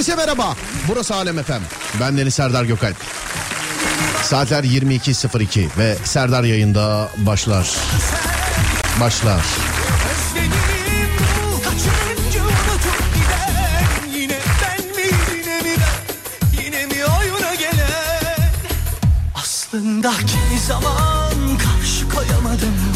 [0.00, 0.56] Herkese merhaba.
[0.88, 1.62] Burası Alem Efem.
[2.00, 2.96] Ben Deniz Serdar Gökalp.
[4.22, 7.76] Saatler 22.02 ve Serdar yayında başlar.
[9.00, 9.40] Başlar.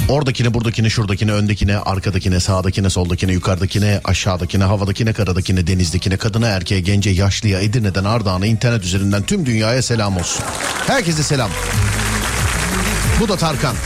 [0.09, 7.11] Oradakine, buradakine, şuradakine, öndekine, arkadakine, sağdakine, soldakine, yukarıdakine, aşağıdakine, havadakine, karadakine, denizdekine, kadına, erkeğe, gence,
[7.11, 10.45] yaşlıya, Edirne'den, Ardahan'a, internet üzerinden tüm dünyaya selam olsun.
[10.87, 11.51] Herkese selam.
[13.21, 13.77] Bu da Tarkan.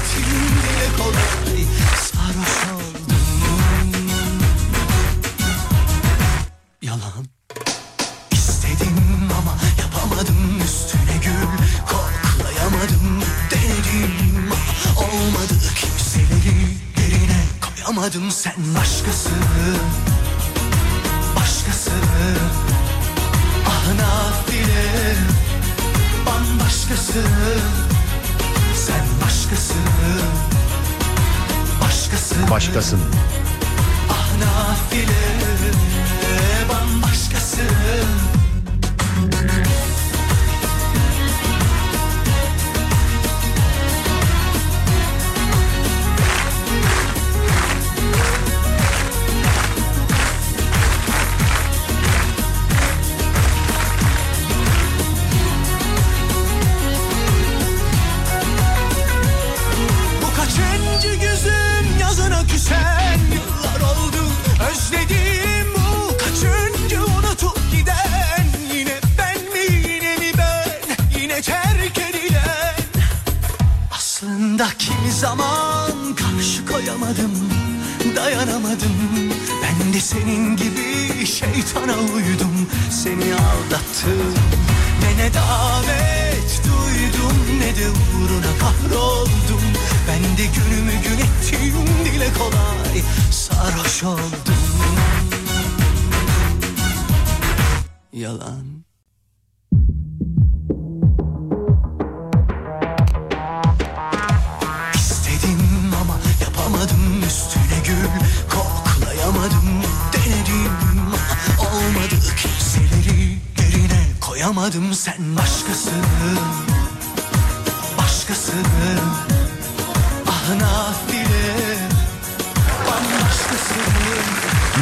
[32.69, 32.97] Başkası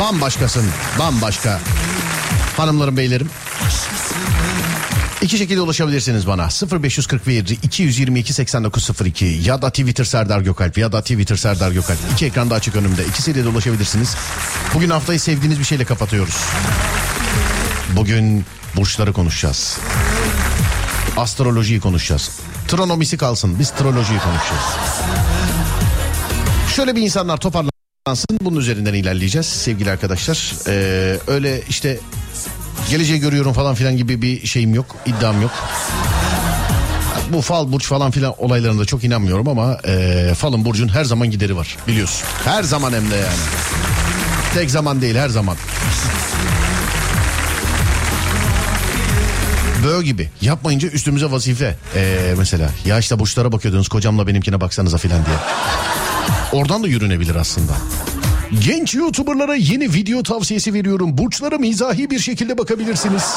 [0.00, 0.64] Bambaşkasın.
[0.98, 1.60] Bambaşka.
[2.56, 3.30] Hanımlarım beylerim.
[5.22, 6.48] İki şekilde ulaşabilirsiniz bana.
[6.82, 11.98] 0541 222 8902 ya da Twitter Serdar Gökalp ya da Twitter Serdar Gökalp.
[12.12, 13.04] İki ekranda açık önümde.
[13.06, 14.16] İkisiyle de ulaşabilirsiniz.
[14.74, 16.36] Bugün haftayı sevdiğiniz bir şeyle kapatıyoruz.
[17.96, 18.44] Bugün
[18.76, 19.78] burçları konuşacağız.
[21.16, 22.30] Astrolojiyi konuşacağız.
[22.68, 23.58] Tronomisi kalsın.
[23.58, 24.64] Biz trolojiyi konuşacağız.
[26.76, 27.36] Şöyle bir insanlar
[28.06, 28.38] toparlansın.
[28.40, 30.52] Bunun üzerinden ilerleyeceğiz sevgili arkadaşlar.
[30.68, 31.98] Ee, öyle işte
[32.90, 34.96] geleceği görüyorum falan filan gibi bir şeyim yok.
[35.06, 35.50] iddiam yok.
[37.32, 41.56] Bu fal burç falan filan olaylarında çok inanmıyorum ama e, falın burcun her zaman gideri
[41.56, 42.26] var biliyorsun.
[42.44, 43.38] Her zaman hem de yani.
[44.54, 45.56] Tek zaman değil her zaman.
[49.84, 51.76] Böğ gibi yapmayınca üstümüze vazife.
[51.96, 55.36] Ee, mesela ya işte burçlara bakıyordunuz kocamla benimkine baksanıza filan diye.
[56.52, 57.72] Oradan da yürünebilir aslında.
[58.52, 61.18] Genç YouTuber'lara yeni video tavsiyesi veriyorum.
[61.18, 63.34] Burçlara mizahi bir şekilde bakabilirsiniz.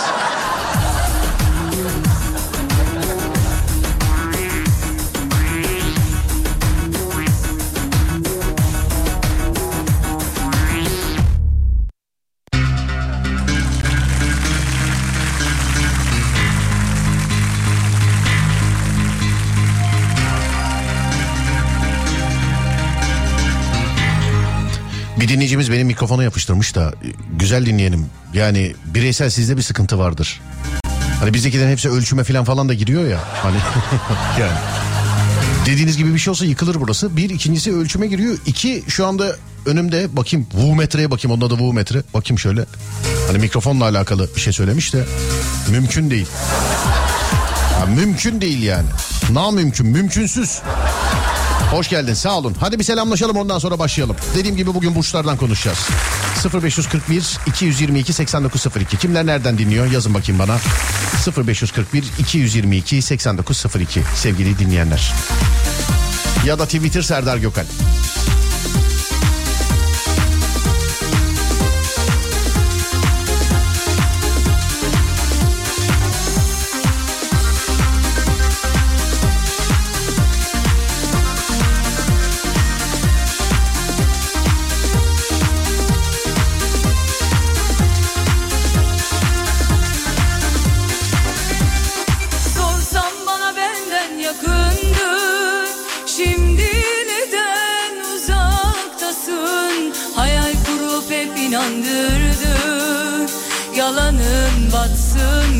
[25.29, 27.07] Bir dinleyicimiz benim mikrofona yapıştırmış da e,
[27.39, 28.05] güzel dinleyelim.
[28.33, 30.41] Yani bireysel sizde bir sıkıntı vardır.
[31.19, 33.19] Hani bizdekilerin hepsi ölçüme falan falan da giriyor ya.
[33.43, 33.57] Hani
[34.39, 34.57] yani.
[35.65, 37.17] Dediğiniz gibi bir şey olsa yıkılır burası.
[37.17, 38.37] Bir ikincisi ölçüme giriyor.
[38.45, 39.35] İki şu anda
[39.65, 42.03] önümde bakayım Wu metreye bakayım onda da Wu metre.
[42.13, 42.65] Bakayım şöyle.
[43.27, 45.05] Hani mikrofonla alakalı bir şey söylemiş de
[45.71, 46.27] mümkün değil.
[47.79, 48.87] Ya mümkün değil yani.
[49.31, 50.61] Na mümkün, mümkünsüz.
[51.71, 52.55] Hoş geldin sağ olun.
[52.59, 54.15] Hadi bir selamlaşalım ondan sonra başlayalım.
[54.35, 55.87] Dediğim gibi bugün burçlardan konuşacağız.
[56.63, 58.97] 0541 222 8902.
[58.97, 59.91] Kimler nereden dinliyor?
[59.91, 60.57] Yazın bakayım bana.
[61.47, 65.13] 0541 222 8902 sevgili dinleyenler.
[66.45, 67.65] Ya da Twitter Serdar Gökal.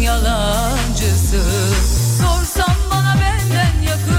[0.01, 1.41] Yalancısı.
[2.19, 4.18] Sorsam bana benden yakındın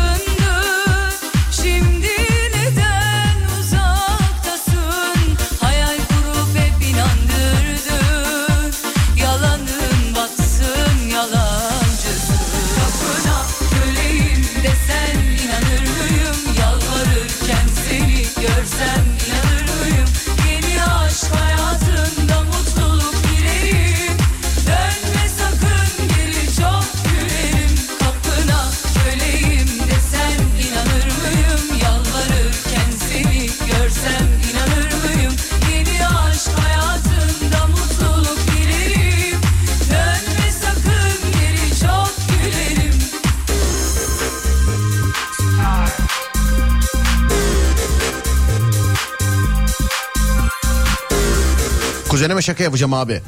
[52.50, 53.23] şaka yapacağım abi.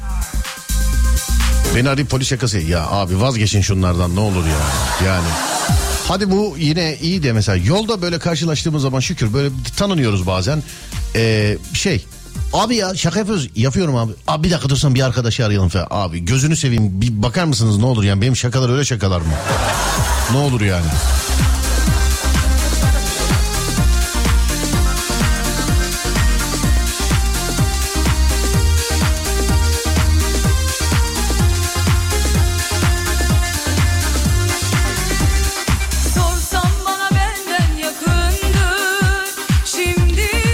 [1.75, 2.57] Beni arayıp polis şakası.
[2.57, 4.59] Ya abi vazgeçin şunlardan ne olur ya.
[5.07, 5.27] Yani.
[6.07, 10.63] Hadi bu yine iyi de mesela yolda böyle karşılaştığımız zaman şükür böyle tanınıyoruz bazen.
[11.15, 12.05] Ee, şey
[12.53, 14.11] abi ya şaka yapıyoruz yapıyorum abi.
[14.27, 15.87] Abi bir dakika dursan bir arkadaşı arayalım falan.
[15.89, 19.33] Abi gözünü seveyim bir bakar mısınız ne olur yani benim şakalar öyle şakalar mı?
[20.31, 20.85] ne olur yani.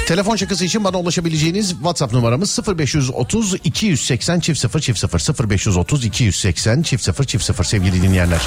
[0.09, 6.81] Telefon şakası için bana ulaşabileceğiniz WhatsApp numaramız 0530 280 çift 0 çift 0 0530 280
[6.81, 8.41] çift 0 çift 0 sevgili dinleyenler.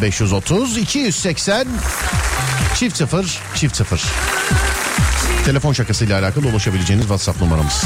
[0.00, 1.66] 0530 280
[2.74, 4.02] çift 0 çift 0
[5.44, 7.84] Telefon şakasıyla alakalı ulaşabileceğiniz WhatsApp numaramız.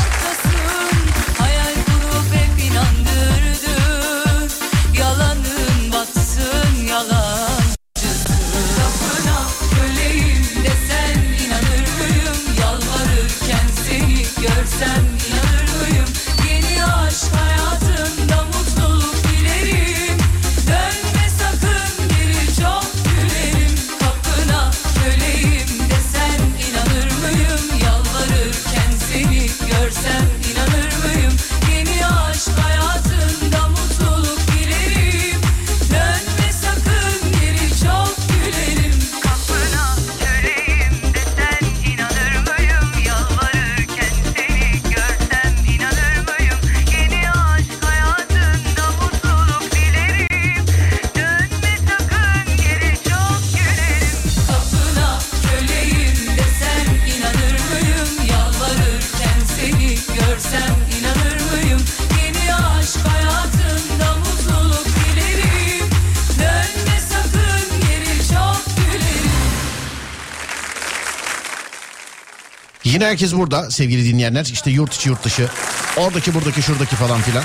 [73.13, 75.49] Herkes burada sevgili dinleyenler işte yurt içi yurt dışı
[75.97, 77.45] oradaki buradaki şuradaki falan filan.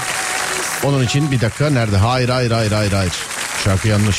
[0.83, 1.97] Onun için bir dakika nerede?
[1.97, 3.13] Hayır hayır hayır hayır hayır.
[3.63, 4.17] Şarkı yanlış.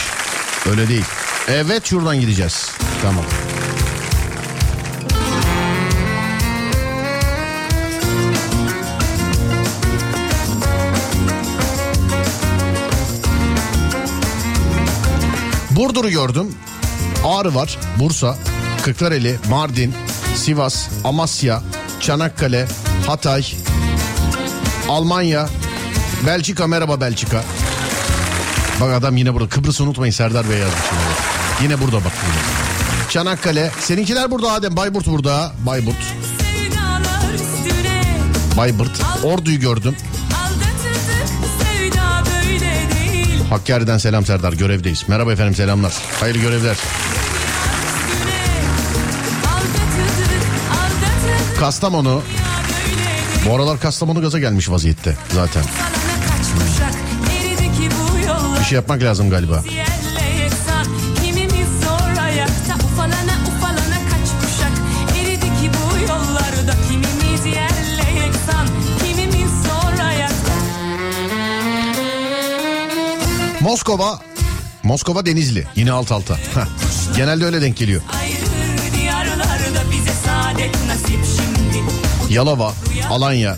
[0.70, 1.04] Öyle değil.
[1.48, 2.70] Evet şuradan gideceğiz.
[3.02, 3.24] Tamam.
[15.70, 16.54] Burdur'u gördüm.
[17.24, 18.36] Ağrı var, Bursa,
[18.82, 19.94] Kırklareli, Mardin,
[20.36, 21.62] Sivas, Amasya,
[22.00, 22.66] Çanakkale,
[23.06, 23.46] Hatay,
[24.88, 25.48] Almanya,
[26.26, 27.44] Belçika merhaba Belçika.
[28.80, 29.48] Bak adam yine burada.
[29.48, 30.82] Kıbrıs'ı unutmayın Serdar Bey yazmış.
[31.62, 32.12] Yine, burada bak.
[33.10, 33.70] Çanakkale.
[33.80, 34.76] Seninkiler burada Adem.
[34.76, 35.52] Bayburt burada.
[35.66, 35.96] Bayburt.
[38.56, 39.00] Bayburt.
[39.24, 39.96] Ordu'yu gördüm.
[43.50, 44.52] Hakkari'den selam Serdar.
[44.52, 45.04] Görevdeyiz.
[45.08, 45.92] Merhaba efendim selamlar.
[46.20, 46.76] Hayırlı görevler.
[51.60, 52.22] Kastamonu.
[53.46, 55.62] Bu aralar Kastamonu gaza gelmiş vaziyette zaten.
[58.60, 59.62] Bir şey yapmak lazım galiba.
[73.60, 74.20] Moskova.
[74.82, 75.64] Moskova Denizli.
[75.76, 76.36] Yine alt alta.
[76.36, 76.66] Heh.
[77.16, 78.02] Genelde öyle denk geliyor.
[82.28, 82.74] Yalova,
[83.10, 83.56] Alanya,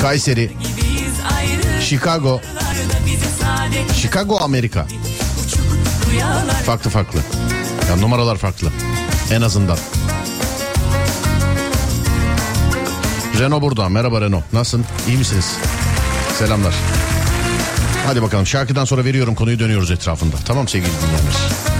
[0.00, 0.50] Kayseri,
[1.80, 2.40] Chicago.
[3.94, 4.86] Chicago Amerika.
[6.66, 7.20] Farklı farklı.
[7.88, 8.68] Ya numaralar farklı.
[9.30, 9.78] En azından.
[13.38, 13.88] Renault burada.
[13.88, 14.52] Merhaba Renault.
[14.52, 14.86] Nasılsın?
[15.08, 15.56] İyi misiniz?
[16.38, 16.74] Selamlar.
[18.06, 20.36] Hadi bakalım şarkıdan sonra veriyorum konuyu dönüyoruz etrafında.
[20.46, 21.71] Tamam sevgili dinleyenler.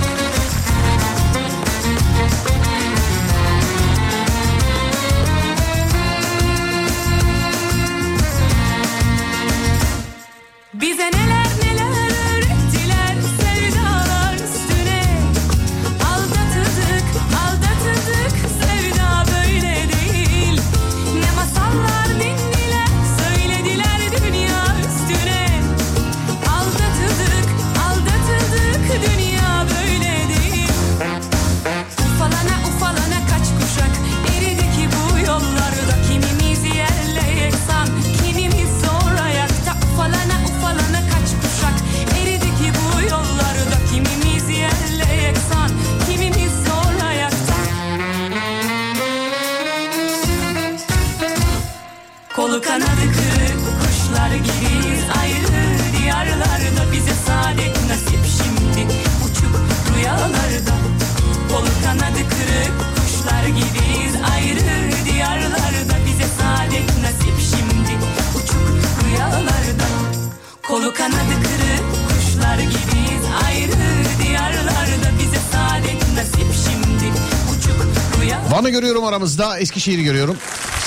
[78.62, 79.59] Van'ı görüyorum aramızda.
[79.59, 80.37] Eskişehir'i görüyorum.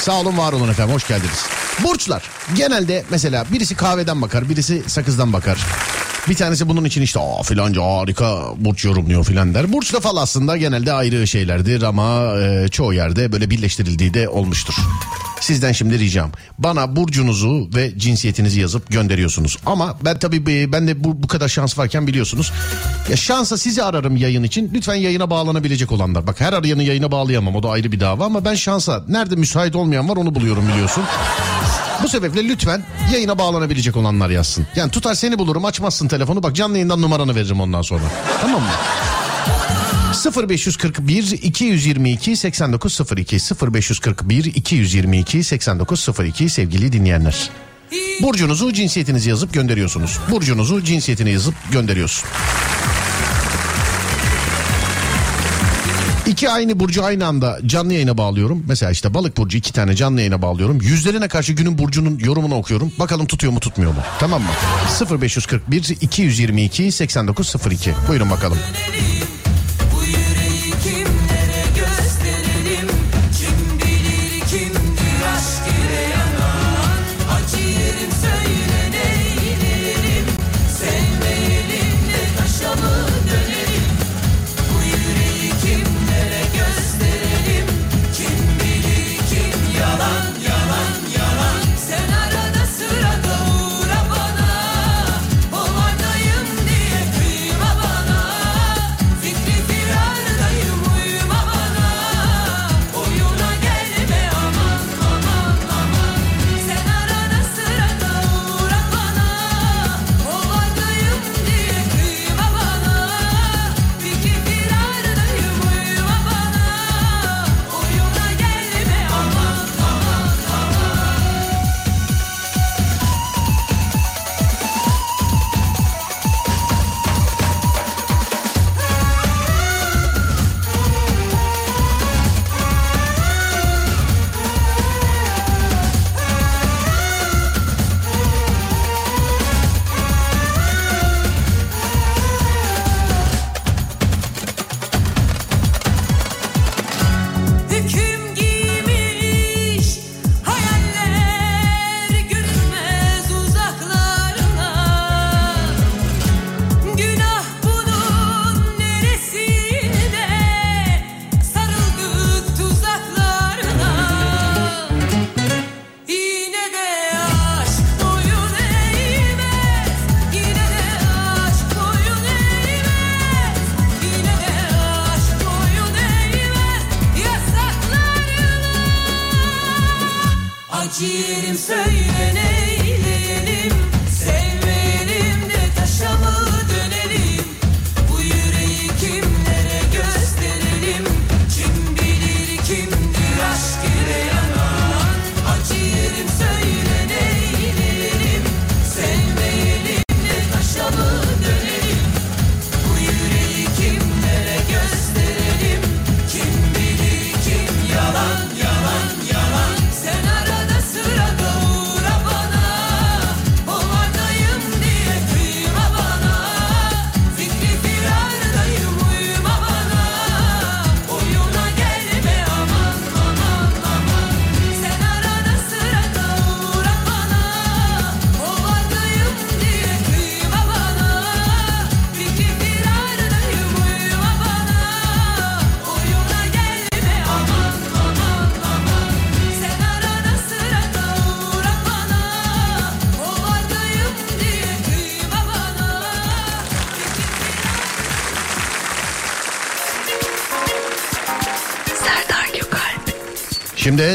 [0.01, 1.46] Sağ olun var olun efendim hoş geldiniz.
[1.84, 2.24] Burçlar
[2.55, 5.65] genelde mesela birisi kahveden bakar birisi sakızdan bakar.
[6.29, 9.74] Bir tanesi bunun için işte aa filanca harika burç yorumluyor filan der.
[9.74, 14.75] Burç da fal aslında genelde ayrı şeylerdir ama e, çoğu yerde böyle birleştirildiği de olmuştur.
[15.46, 19.58] Sizden şimdi ricam bana burcunuzu ve cinsiyetinizi yazıp gönderiyorsunuz.
[19.66, 22.52] Ama ben tabii be- ben de bu, bu kadar şans varken biliyorsunuz.
[23.10, 24.72] Ya şansa sizi ararım yayın için.
[24.74, 26.28] Lütfen yayına bağlanabilecek olanlar.
[26.28, 29.75] Bak her arayanı yayına bağlayamam o da ayrı bir dava ama ben şansa nerede müsait
[29.75, 31.04] olmayan var onu buluyorum biliyorsun.
[32.04, 32.84] Bu sebeple lütfen
[33.14, 34.68] yayına bağlanabilecek olanlar yazsın.
[34.75, 38.04] Yani tutar seni bulurum açmazsın telefonu bak canlı yayından numaranı veririm ondan sonra.
[38.42, 38.68] Tamam mı?
[40.16, 43.38] 0541 222 8902
[43.74, 47.50] 0541 222 8902 sevgili dinleyenler.
[48.22, 50.20] Burcunuzu cinsiyetinizi yazıp gönderiyorsunuz.
[50.32, 52.30] Burcunuzu cinsiyetini yazıp gönderiyorsun.
[56.28, 58.64] İki aynı burcu aynı anda canlı yayına bağlıyorum.
[58.68, 60.82] Mesela işte balık burcu iki tane canlı yayına bağlıyorum.
[60.82, 62.92] Yüzlerine karşı günün burcunun yorumunu okuyorum.
[63.00, 64.00] Bakalım tutuyor mu tutmuyor mu?
[64.20, 64.50] Tamam mı?
[65.22, 67.94] 0541 222 8902.
[68.08, 68.58] Buyurun bakalım.
[69.22, 69.25] Bu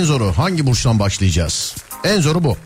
[0.00, 1.75] en zoru hangi burçtan başlayacağız?
[2.04, 2.57] En zoru bu.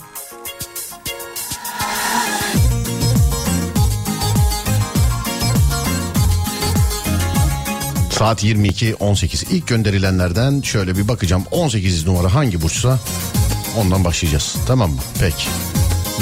[8.11, 9.50] Saat 22.18.
[9.50, 11.45] İlk gönderilenlerden şöyle bir bakacağım.
[11.50, 12.99] 18 numara hangi burçsa
[13.79, 14.57] ondan başlayacağız.
[14.67, 15.00] Tamam mı?
[15.21, 15.49] Peki.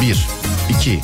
[0.03, 0.27] 1,
[0.79, 1.01] 2,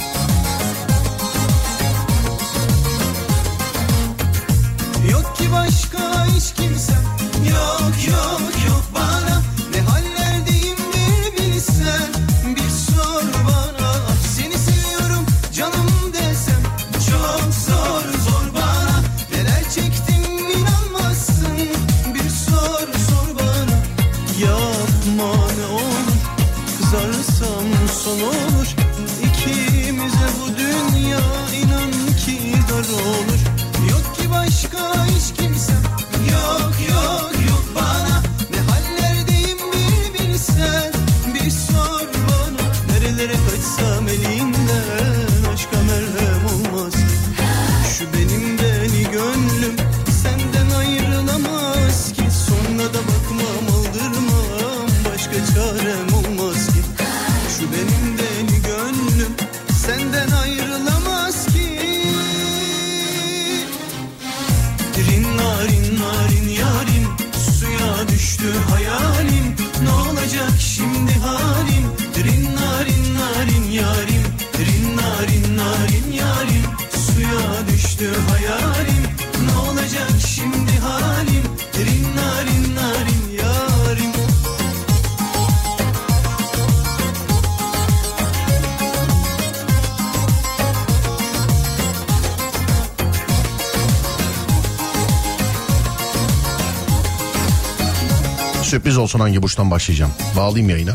[98.89, 100.13] sürpriz olsun hangi burçtan başlayacağım.
[100.37, 100.93] Bağlayayım yayına.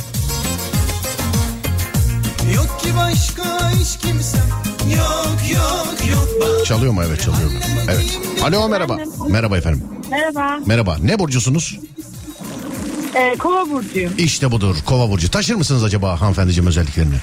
[2.55, 4.41] Yok ki başka hiç kimsem
[4.89, 7.03] Yok yok yok Çalıyor mu?
[7.07, 7.51] Evet çalıyor.
[7.89, 8.19] Evet.
[8.43, 8.97] Alo merhaba.
[9.29, 9.83] Merhaba efendim.
[10.11, 10.59] Merhaba.
[10.65, 10.97] Merhaba.
[11.03, 11.79] Ne burcusunuz?
[13.15, 14.13] Ee, Kova burcuyum.
[14.17, 14.75] İşte budur.
[14.85, 15.31] Kova burcu.
[15.31, 17.15] Taşır mısınız acaba hanımefendiciğim özelliklerini?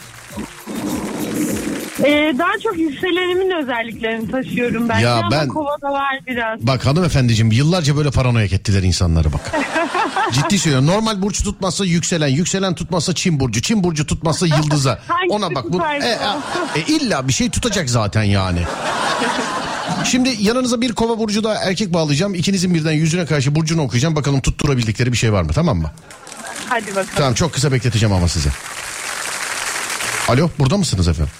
[2.05, 4.99] Ee, daha çok yükselenimin özelliklerini taşıyorum ben.
[4.99, 6.67] Ya Ama ben- Kova'da var biraz.
[6.67, 9.41] Bak hanımefendiciğim yıllarca böyle paranoyak ettiler insanları bak.
[10.33, 10.87] Ciddi söylüyorum.
[10.87, 14.99] Normal burç tutmazsa yükselen, yükselen tutmazsa Çin burcu, Çin burcu tutmazsa yıldıza.
[15.09, 16.11] Hangisi Ona bak bu tutarsa e,
[16.79, 18.61] e, e, illa bir şey tutacak zaten yani.
[20.05, 22.35] Şimdi yanınıza bir kova burcu da erkek bağlayacağım.
[22.35, 24.17] İkinizin birden yüzüne karşı burcunu okuyacağım.
[24.17, 25.91] Bakalım tutturabildikleri bir şey var mı tamam mı?
[26.69, 27.09] Hadi bakalım.
[27.17, 28.49] Tamam çok kısa bekleteceğim ama size.
[30.29, 31.33] Alo burada mısınız efendim?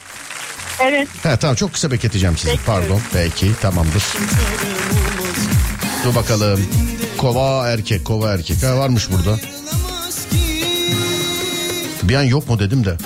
[0.83, 1.09] Evet.
[1.23, 2.53] He tamam çok kısa bekleteceğim sizi.
[2.53, 2.83] Bekliyorum.
[2.89, 4.03] Pardon peki tamamdır.
[6.05, 6.67] Dur bakalım.
[7.19, 8.63] Kova erkek kova erkek.
[8.63, 9.39] Ha, varmış burada.
[12.03, 12.97] Bir an yok mu dedim de.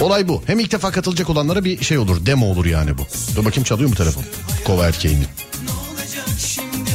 [0.00, 0.42] Olay bu.
[0.46, 2.26] Hem ilk defa katılacak olanlara bir şey olur.
[2.26, 3.06] Demo olur yani bu.
[3.36, 4.24] Dur bakayım çalıyor mu telefon?
[4.64, 5.26] Kova erkeğinin.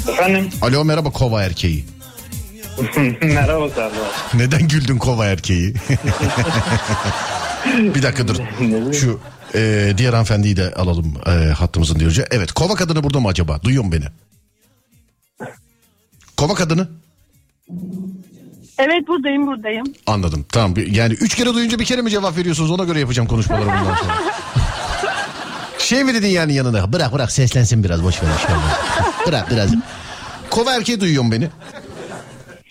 [0.09, 1.85] Efendim Alo merhaba kova erkeği.
[3.21, 3.91] merhaba Serdar.
[4.33, 5.73] Neden güldün kova erkeği?
[7.65, 8.35] bir dakika dur.
[8.93, 9.19] Şu
[9.55, 12.27] e, diğer hanımefendiyi de alalım e, hattımızın diyorca.
[12.31, 13.61] Evet kova kadını burada mı acaba?
[13.63, 14.05] Duyuyor mu beni?
[16.37, 16.87] Kova kadını?
[18.77, 19.85] Evet buradayım buradayım.
[20.07, 20.45] Anladım.
[20.51, 20.73] Tamam.
[20.91, 22.71] Yani üç kere duyunca bir kere mi cevap veriyorsunuz?
[22.71, 24.13] Ona göre yapacağım konuşmaları bundan sonra.
[25.91, 26.93] şey mi dedin yani yanına?
[26.93, 28.29] Bırak bırak seslensin biraz boş ver.
[29.27, 29.71] bırak biraz.
[30.49, 31.49] Kova erkeği duyuyor mu beni?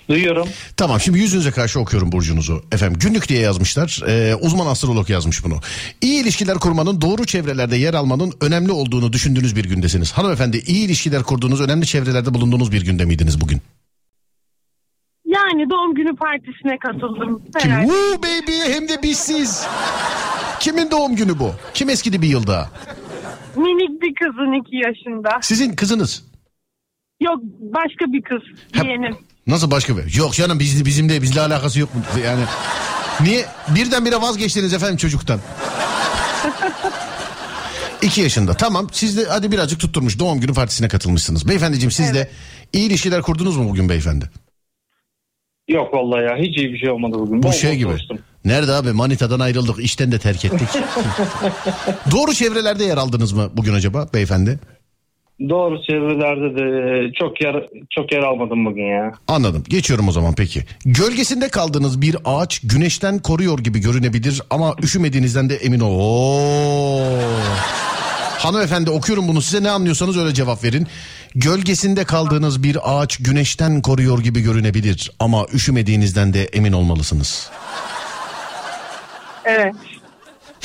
[0.09, 0.48] Duyuyorum.
[0.76, 2.64] Tamam şimdi yüzünüze karşı okuyorum burcunuzu.
[2.72, 4.02] Efendim günlük diye yazmışlar.
[4.09, 5.61] Ee, uzman astrolog yazmış bunu.
[6.00, 10.12] İyi ilişkiler kurmanın doğru çevrelerde yer almanın önemli olduğunu düşündüğünüz bir gündesiniz.
[10.12, 13.61] Hanımefendi iyi ilişkiler kurduğunuz önemli çevrelerde bulunduğunuz bir günde miydiniz bugün?
[15.26, 17.42] Yani doğum günü partisine katıldım.
[17.59, 17.70] Kim?
[17.70, 19.66] Woo baby hem de bizsiz.
[20.61, 21.50] Kimin doğum günü bu?
[21.74, 22.70] Kim eskidi bir yılda?
[23.56, 25.30] Minik bir kızın iki yaşında.
[25.42, 26.24] Sizin kızınız.
[27.22, 28.42] Yok başka bir kız.
[28.72, 29.16] Hep- Yeğenim.
[29.46, 30.14] Nasıl başka bir?
[30.16, 31.88] Yok canım biz, bizimle bizle alakası yok.
[32.24, 32.42] Yani
[33.20, 33.44] niye
[33.76, 35.40] birdenbire vazgeçtiniz efendim çocuktan?
[38.02, 38.54] İki yaşında.
[38.54, 41.48] Tamam siz de hadi birazcık tutturmuş doğum günü partisine katılmışsınız.
[41.48, 42.30] Beyefendiciğim siz de
[42.72, 44.30] iyi ilişkiler kurdunuz mu bugün beyefendi?
[45.68, 47.42] Yok vallahi ya hiç iyi bir şey olmadı bugün.
[47.42, 47.88] Bu Bol şey bol gibi.
[47.88, 48.18] çalıştım.
[48.44, 50.68] Nerede abi manitadan ayrıldık işten de terk ettik.
[52.11, 54.59] Doğru çevrelerde yer aldınız mı bugün acaba beyefendi?
[55.48, 59.12] Doğru çevrelerde de çok yer çok yer almadım bugün ya.
[59.29, 59.64] Anladım.
[59.68, 60.64] Geçiyorum o zaman peki.
[60.85, 65.98] Gölgesinde kaldığınız bir ağaç güneşten koruyor gibi görünebilir ama üşümediğinizden de emin ol.
[66.00, 67.18] Oo.
[68.38, 70.87] Hanımefendi okuyorum bunu size ne anlıyorsanız öyle cevap verin.
[71.35, 77.50] Gölgesinde kaldığınız bir ağaç güneşten koruyor gibi görünebilir ama üşümediğinizden de emin olmalısınız.
[79.44, 79.74] Evet.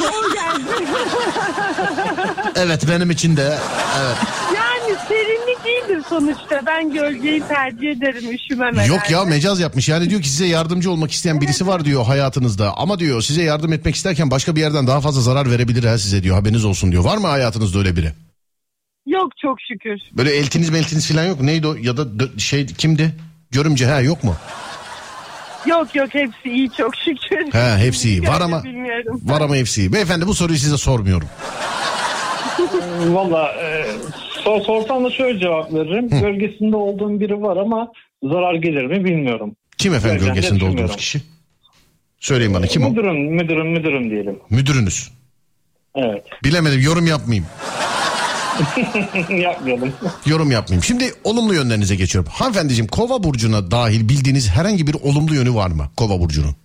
[0.00, 0.86] Doğru geldi.
[2.56, 3.58] Evet benim için de
[4.00, 4.16] evet.
[4.54, 6.60] Yani serinlik iyidir sonuçta.
[6.66, 11.12] Ben gölgeyi tercih ederim üşümem Yok ya mecaz yapmış yani diyor ki size yardımcı olmak
[11.12, 15.00] isteyen birisi var diyor hayatınızda ama diyor size yardım etmek isterken başka bir yerden daha
[15.00, 17.04] fazla zarar verebilir ha size diyor haberiniz olsun diyor.
[17.04, 18.12] Var mı hayatınızda öyle biri?
[19.06, 20.00] Yok çok şükür.
[20.12, 23.14] Böyle eltiniz meltiniz falan yok neydi o ya da dö- şey kimdi?
[23.50, 24.36] Görümce ha yok mu?
[25.66, 27.52] Yok yok hepsi iyi çok şükür.
[27.52, 28.26] He hepsi iyi.
[28.26, 29.20] Var ama Bilmiyorum.
[29.24, 29.92] var ama hepsi iyi.
[29.92, 31.28] Beyefendi bu soruyu size sormuyorum.
[33.06, 33.84] Valla e,
[34.44, 36.08] sor, sorsan da şöyle cevap veririm.
[36.20, 39.56] Gölgesinde olduğum biri var ama zarar gelir mi bilmiyorum.
[39.78, 41.22] Kim efendim de gölgesinde olduğunuz kişi?
[42.20, 42.90] Söyleyin bana kim o?
[42.90, 44.38] Müdürüm, müdürüm, müdürüm diyelim.
[44.50, 45.10] Müdürünüz.
[45.94, 46.24] Evet.
[46.44, 47.46] Bilemedim yorum yapmayayım.
[49.42, 49.92] Yapmayalım.
[50.26, 50.82] Yorum yapmayayım.
[50.84, 52.30] Şimdi olumlu yönlerinize geçiyorum.
[52.34, 55.88] Hanımefendiciğim kova burcuna dahil bildiğiniz herhangi bir olumlu yönü var mı?
[55.96, 56.56] Kova burcunun.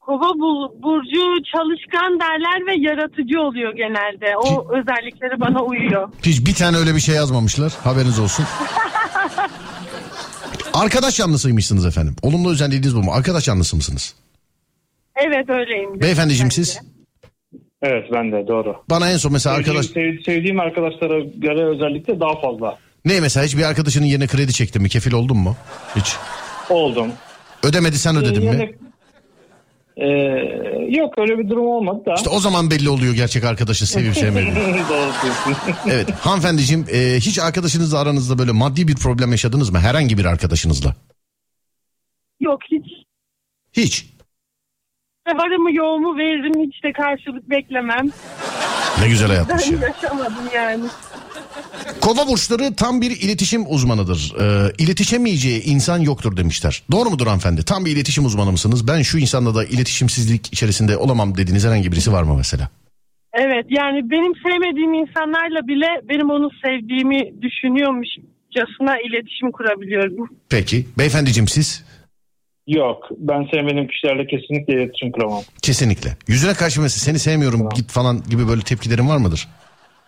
[0.00, 4.36] Kova bu- burcu çalışkan derler ve yaratıcı oluyor genelde.
[4.36, 6.08] O özellikleri bana uyuyor.
[6.22, 7.72] Hiç bir tane öyle bir şey yazmamışlar.
[7.84, 8.44] Haberiniz olsun.
[10.74, 12.16] Arkadaş yanlısıymışsınız efendim.
[12.22, 13.12] Olumlu özelliğiniz bu mu?
[13.12, 14.14] Arkadaş yanlısı mısınız?
[15.16, 16.00] Evet öyleyim.
[16.00, 16.64] Beyefendiciğim Bence.
[16.64, 16.80] siz?
[17.82, 18.76] Evet ben de doğru.
[18.90, 19.86] Bana en son mesela arkadaş...
[19.86, 24.52] Sevdiğim, sev- sevdiğim arkadaşlara göre özellikle daha fazla Ne mesela hiç bir arkadaşının yerine kredi
[24.52, 24.88] çektin mi?
[24.88, 25.56] Kefil oldun mu?
[25.96, 26.16] Hiç.
[26.70, 27.08] oldum.
[27.62, 28.46] Ödemedi sen ödedin mi?
[28.46, 28.74] Yani,
[29.96, 30.06] e,
[30.98, 32.14] yok öyle bir durum olmadı da.
[32.14, 34.56] İşte o zaman belli oluyor gerçek arkadaşı sevip sevmediğini.
[34.88, 35.56] Doğru diyorsun.
[35.90, 39.78] Evet hanımefendiciğim e, hiç arkadaşınızla aranızda böyle maddi bir problem yaşadınız mı?
[39.78, 40.94] Herhangi bir arkadaşınızla.
[42.40, 42.86] Yok hiç.
[43.72, 44.09] Hiç.
[45.30, 48.06] Varımı yoğumu veririm hiç de karşılık beklemem.
[49.00, 49.88] Ne güzel hayatmış Ben ya.
[49.88, 50.84] yaşamadım yani.
[52.00, 54.34] Kova burçları tam bir iletişim uzmanıdır.
[54.40, 56.82] Ee, iletişemeyeceği insan yoktur demişler.
[56.90, 57.64] Doğru mudur hanımefendi?
[57.64, 58.88] Tam bir iletişim uzmanı mısınız?
[58.88, 62.68] Ben şu insanla da iletişimsizlik içerisinde olamam dediğiniz herhangi birisi var mı mesela?
[63.32, 70.28] Evet yani benim sevmediğim insanlarla bile benim onu sevdiğimi düşünüyormuşçasına iletişim kurabiliyorum.
[70.50, 70.86] Peki.
[70.98, 71.84] Beyefendiciğim siz?
[72.70, 75.42] Yok ben sevmediğim kişilerle kesinlikle iletişim kuramam.
[75.62, 76.16] Kesinlikle.
[76.28, 79.48] Yüzüne karşı mesela seni sevmiyorum git falan gibi böyle tepkilerin var mıdır?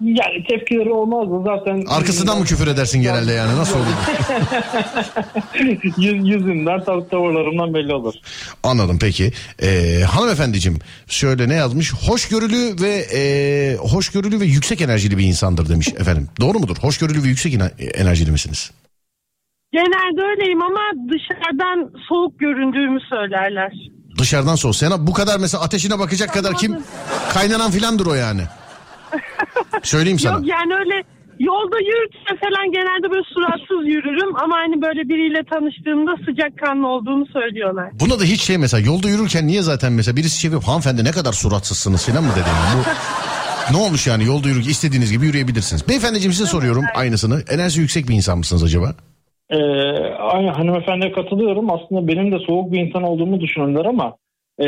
[0.01, 1.85] Yani tepkileri olmazdı zaten.
[1.89, 3.57] Arkasından mı küfür edersin genelde yani?
[3.57, 3.87] Nasıl olur?
[5.99, 8.15] Yüz, yüzünden tav- tavırlarımdan belli olur.
[8.63, 9.33] Anladım peki.
[9.63, 11.93] Ee, hanımefendiciğim şöyle ne yazmış?
[11.93, 16.29] Hoşgörülü ve e, hoşgörülü ve yüksek enerjili bir insandır demiş efendim.
[16.41, 16.77] Doğru mudur?
[16.81, 17.59] Hoşgörülü ve yüksek
[17.95, 18.71] enerjili misiniz?
[19.73, 20.81] Genelde öyleyim ama
[21.13, 23.73] dışarıdan soğuk göründüğümü söylerler.
[24.19, 24.77] Dışarıdan soğuk.
[24.77, 26.79] Sen bu kadar mesela ateşine bakacak kadar kim?
[27.33, 28.43] Kaynanan filandır o yani.
[29.83, 30.33] Söyleyeyim sana.
[30.33, 31.05] Yok yani öyle
[31.41, 37.91] yolda yürürken falan genelde böyle suratsız yürürüm ama hani böyle biriyle tanıştığımda sıcakkanlı olduğumu söylüyorlar.
[38.01, 41.11] Buna da hiç şey mesela yolda yürürken niye zaten mesela birisi şey yapıyor hanımefendi ne
[41.11, 42.81] kadar suratsızsınız filan mı dedi yani.
[42.81, 45.89] Bu, ne olmuş yani yolda yürürken istediğiniz gibi yürüyebilirsiniz.
[45.89, 47.43] Beyefendiciğim size soruyorum aynısını.
[47.49, 48.95] Enerjisi yüksek bir insan mısınız acaba?
[49.53, 49.57] Ee,
[50.19, 51.71] aynı hanımefendiye katılıyorum.
[51.71, 54.17] Aslında benim de soğuk bir insan olduğumu düşünürler ama
[54.61, 54.67] e,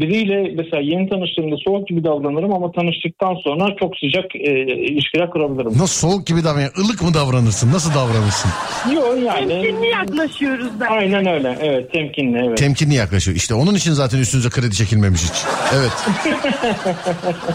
[0.00, 5.72] biriyle mesela yeni tanıştığımda soğuk gibi davranırım ama tanıştıktan sonra çok sıcak e, ilişkiler kurabilirim.
[5.78, 6.72] Nasıl soğuk gibi davranıyor?
[6.84, 7.72] Ilık mı davranırsın?
[7.72, 8.50] Nasıl davranırsın?
[8.94, 9.48] Yok yani.
[9.48, 10.86] Temkinli yaklaşıyoruz ben.
[10.86, 11.58] Aynen öyle.
[11.60, 12.58] Evet temkinli evet.
[12.58, 13.36] Temkinli yaklaşıyor.
[13.36, 15.44] İşte onun için zaten üstünüze kredi çekilmemiş hiç.
[15.74, 15.92] Evet.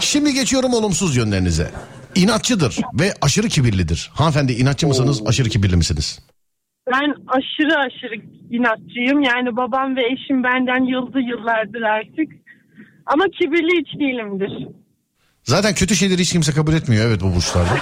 [0.00, 1.70] Şimdi geçiyorum olumsuz yönlerinize.
[2.14, 4.10] İnatçıdır ve aşırı kibirlidir.
[4.14, 6.18] Hanımefendi inatçı mısınız, aşırı kibirli misiniz?
[6.90, 8.14] Ben aşırı aşırı
[8.50, 9.22] inatçıyım.
[9.22, 12.32] Yani babam ve eşim benden yıldı yıllardır artık.
[13.06, 14.68] Ama kibirli hiç değilimdir.
[15.44, 17.78] Zaten kötü şeyleri hiç kimse kabul etmiyor evet bu burçlarda.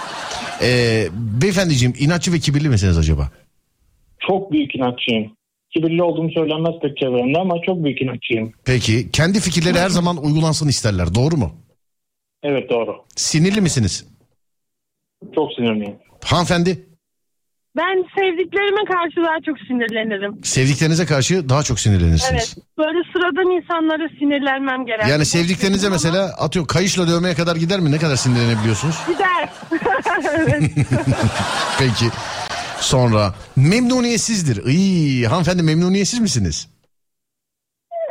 [0.62, 3.30] ee, beyefendiciğim inatçı ve kibirli misiniz acaba?
[4.18, 5.32] Çok büyük inatçıyım.
[5.70, 8.52] Kibirli olduğum söylenmez pek çevremde ama çok büyük inatçıyım.
[8.64, 11.52] Peki kendi fikirleri her zaman uygulansın isterler doğru mu?
[12.42, 12.96] Evet doğru.
[13.16, 14.06] Sinirli misiniz?
[15.34, 15.94] Çok sinirliyim.
[16.24, 16.87] Hanımefendi
[17.76, 20.44] Ben sevdiklerime karşı daha çok sinirlenirim.
[20.44, 22.54] sevdiklerinize karşı daha çok sinirlenirsiniz.
[22.56, 22.66] Evet.
[22.78, 25.08] Böyle sıradan insanlara sinirlenmem gerekir.
[25.10, 27.92] Yani sevdiklerinize mesela atıyor kayışla dövmeye kadar gider mi?
[27.92, 28.96] Ne kadar sinirlenebiliyorsunuz?
[29.08, 29.48] Gider.
[30.38, 30.62] evet.
[31.78, 32.06] Peki.
[32.80, 34.64] Sonra memnuniyetsizdir.
[34.66, 36.68] İyi, hanımefendi memnuniyetsiz misiniz?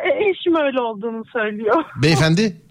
[0.03, 1.83] E, Eşim öyle olduğunu söylüyor.
[2.03, 2.61] Beyefendi?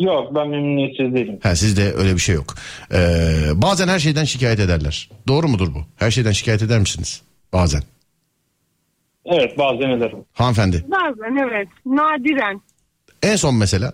[0.00, 1.38] Yok ben memnuniyetsiz değilim.
[1.42, 2.54] Ha sizde öyle bir şey yok.
[2.92, 2.96] Ee,
[3.54, 5.10] bazen her şeyden şikayet ederler.
[5.28, 5.78] Doğru mudur bu?
[5.96, 7.22] Her şeyden şikayet eder misiniz?
[7.52, 7.82] Bazen.
[9.24, 10.24] Evet bazen ederim.
[10.32, 10.84] Hanımefendi.
[10.88, 11.68] Bazen evet.
[11.86, 12.60] Nadiren.
[13.22, 13.92] En son mesela.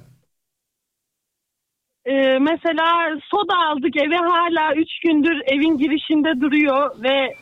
[2.06, 2.84] Ee, mesela
[3.30, 7.34] soda aldık eve hala 3 gündür evin girişinde duruyor ve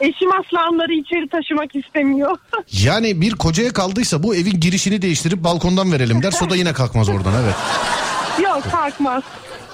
[0.00, 2.36] eşim asla onları içeri taşımak istemiyor.
[2.84, 6.30] Yani bir kocaya kaldıysa bu evin girişini değiştirip balkondan verelim der.
[6.30, 7.54] Soda yine kalkmaz oradan evet.
[8.44, 9.22] Yok kalkmaz.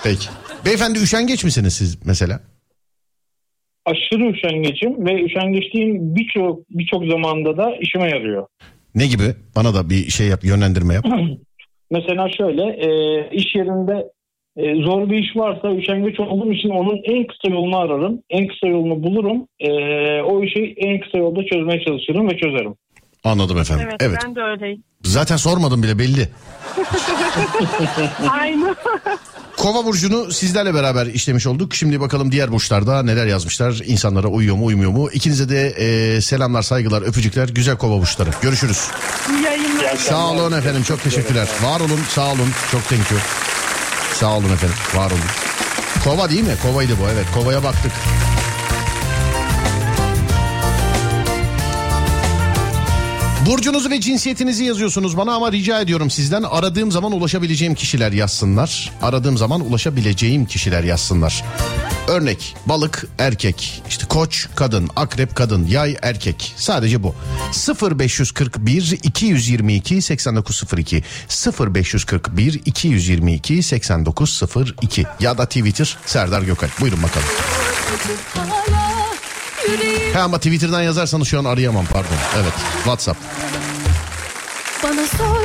[0.03, 0.29] Peki.
[0.65, 2.41] Beyefendi üşengeç misiniz siz mesela?
[3.87, 8.47] Aşırı üşengeçim ve üşengeçliğim birçok birçok zamanda da işime yarıyor.
[8.95, 9.35] Ne gibi?
[9.57, 11.05] Bana da bir şey yap, yönlendirme yap.
[11.91, 12.89] Mesela şöyle e,
[13.33, 14.07] iş yerinde
[14.63, 18.23] e, zor bir iş varsa üşengeç olduğum için onun en kısa yolunu ararım.
[18.31, 19.47] En kısa yolunu bulurum.
[19.61, 19.71] E,
[20.23, 22.75] o işi en kısa yolda çözmeye çalışırım ve çözerim.
[23.25, 23.87] Anladım efendim.
[23.91, 24.19] Evet, Evet.
[24.25, 24.83] ben de öyleyim.
[25.03, 26.29] Zaten sormadım bile belli.
[28.31, 28.75] Aynı.
[29.57, 31.75] Kova burcunu sizlerle beraber işlemiş olduk.
[31.75, 33.81] Şimdi bakalım diğer burçlarda neler yazmışlar.
[33.87, 35.09] İnsanlara uyuyor mu uymuyor mu?
[35.13, 37.49] İkinize de e, selamlar saygılar öpücükler.
[37.49, 38.31] Güzel kova burçları.
[38.43, 38.89] Görüşürüz.
[39.31, 39.97] İyi yayınlar.
[39.97, 41.49] Sağ olun efendim çok teşekkürler.
[41.63, 43.21] Var olun sağ olun çok thank you.
[44.21, 45.21] Sağ olun efendim var olun.
[46.05, 46.55] Kova değil mi?
[46.63, 47.93] Kovaydı bu evet kovaya baktık.
[53.51, 58.93] Burcunuzu ve cinsiyetinizi yazıyorsunuz bana ama rica ediyorum sizden aradığım zaman ulaşabileceğim kişiler yazsınlar.
[59.03, 61.45] Aradığım zaman ulaşabileceğim kişiler yazsınlar.
[62.09, 67.15] Örnek balık erkek işte koç kadın akrep kadın yay erkek sadece bu
[68.01, 71.03] 0541 222 8902
[71.61, 77.29] 0541 222 8902 ya da Twitter Serdar Gökal buyurun bakalım.
[79.69, 82.17] Yüreğim Ha ama Twitter'dan yazarsanız şu an arayamam pardon.
[82.43, 83.19] Evet WhatsApp.
[84.83, 85.40] Bana sorma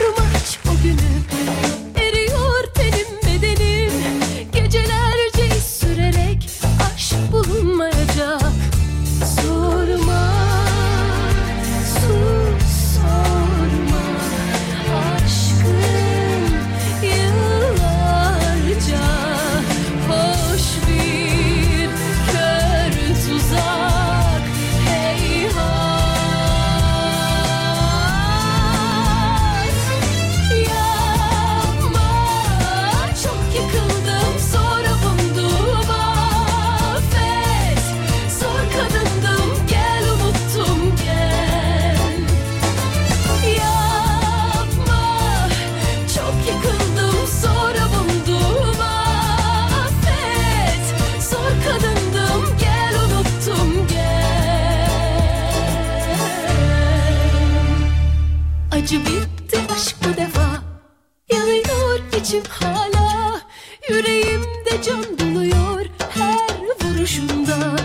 [62.26, 63.42] içim hala
[63.90, 66.50] Yüreğimde can doluyor her
[66.84, 67.76] vuruşunda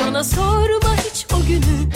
[0.00, 1.90] Bana sorma hiç o günü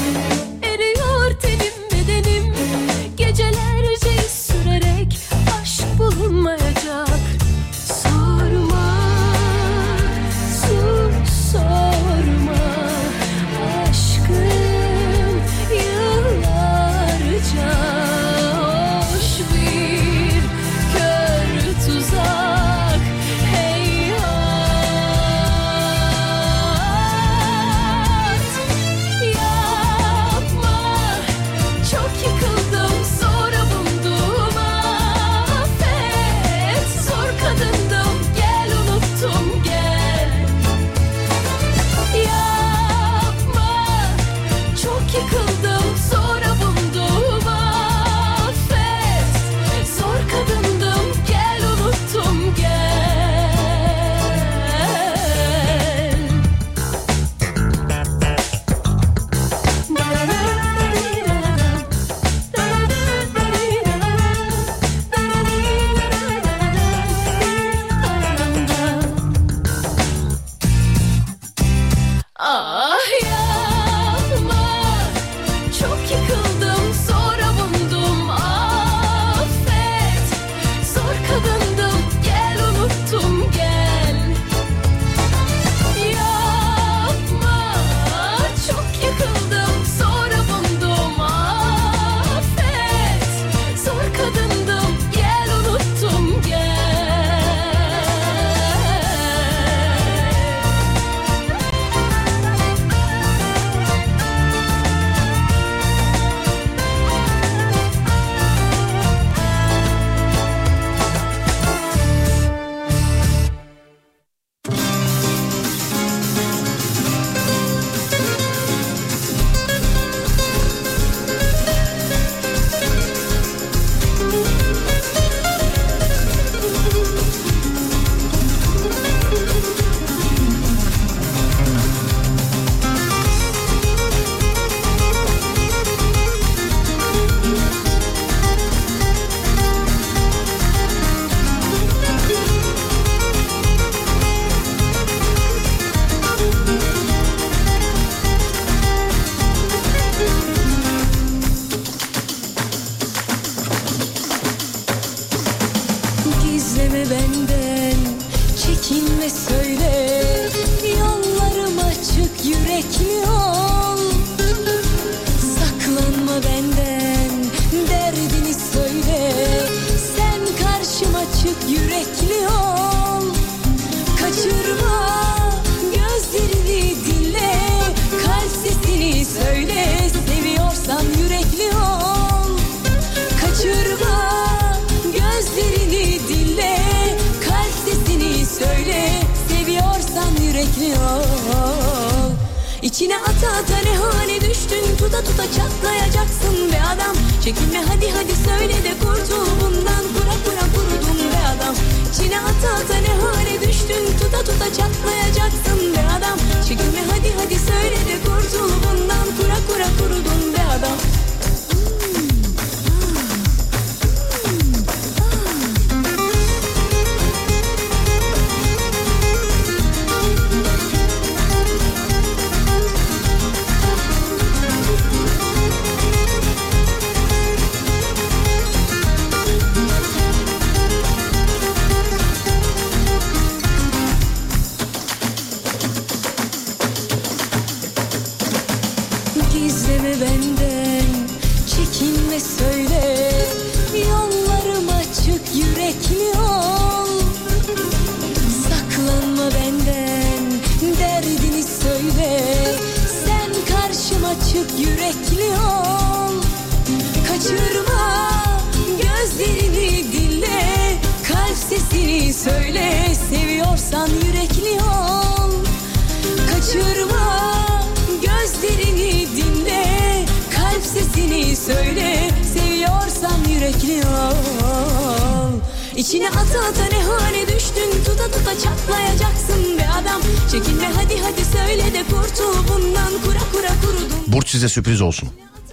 [284.94, 285.28] sürpriz olsun.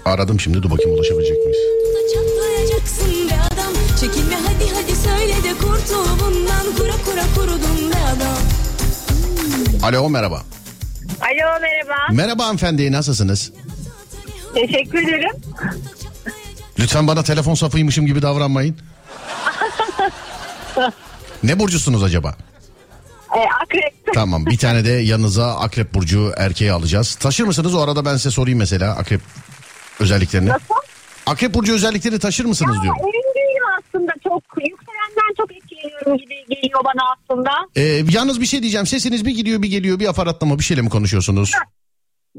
[0.05, 1.57] Aradım şimdi dur bakayım ulaşabilecek miyiz?
[3.99, 8.37] Çekinme hadi hadi söyle de kurtul bundan Kura kura kurudun be adam
[9.83, 10.43] Alo merhaba.
[11.21, 11.95] Alo merhaba.
[12.11, 13.51] Merhaba hanımefendi nasılsınız?
[14.53, 15.41] Teşekkür ederim.
[16.79, 18.75] Lütfen bana telefon safıymışım gibi davranmayın.
[21.43, 22.35] ne burcusunuz acaba?
[24.21, 27.15] Tamam bir tane de yanınıza akrep burcu erkeği alacağız.
[27.15, 27.75] Taşır mısınız?
[27.75, 29.21] O arada ben size sorayım mesela akrep
[29.99, 30.49] özelliklerini.
[30.49, 30.65] Nasıl?
[31.25, 32.99] Akrep burcu özellikleri taşır mısınız Ya, diyorum.
[33.01, 34.11] emin değilim aslında.
[34.23, 37.51] Çok yükselenden çok etkileniyorum gibi geliyor bana aslında.
[37.75, 38.87] Ee, yalnız bir şey diyeceğim.
[38.87, 41.51] Sesiniz bir gidiyor bir geliyor bir aparatlama bir şeyle mi konuşuyorsunuz?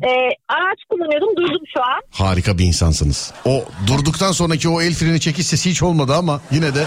[0.03, 0.09] Ee,
[0.49, 2.01] araç kullanıyordum durdum şu an.
[2.11, 3.33] Harika bir insansınız.
[3.45, 6.87] O durduktan sonraki o el freni çekiş sesi hiç olmadı ama yine de.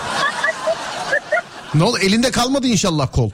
[1.75, 3.29] ne oldu elinde kalmadı inşallah kol.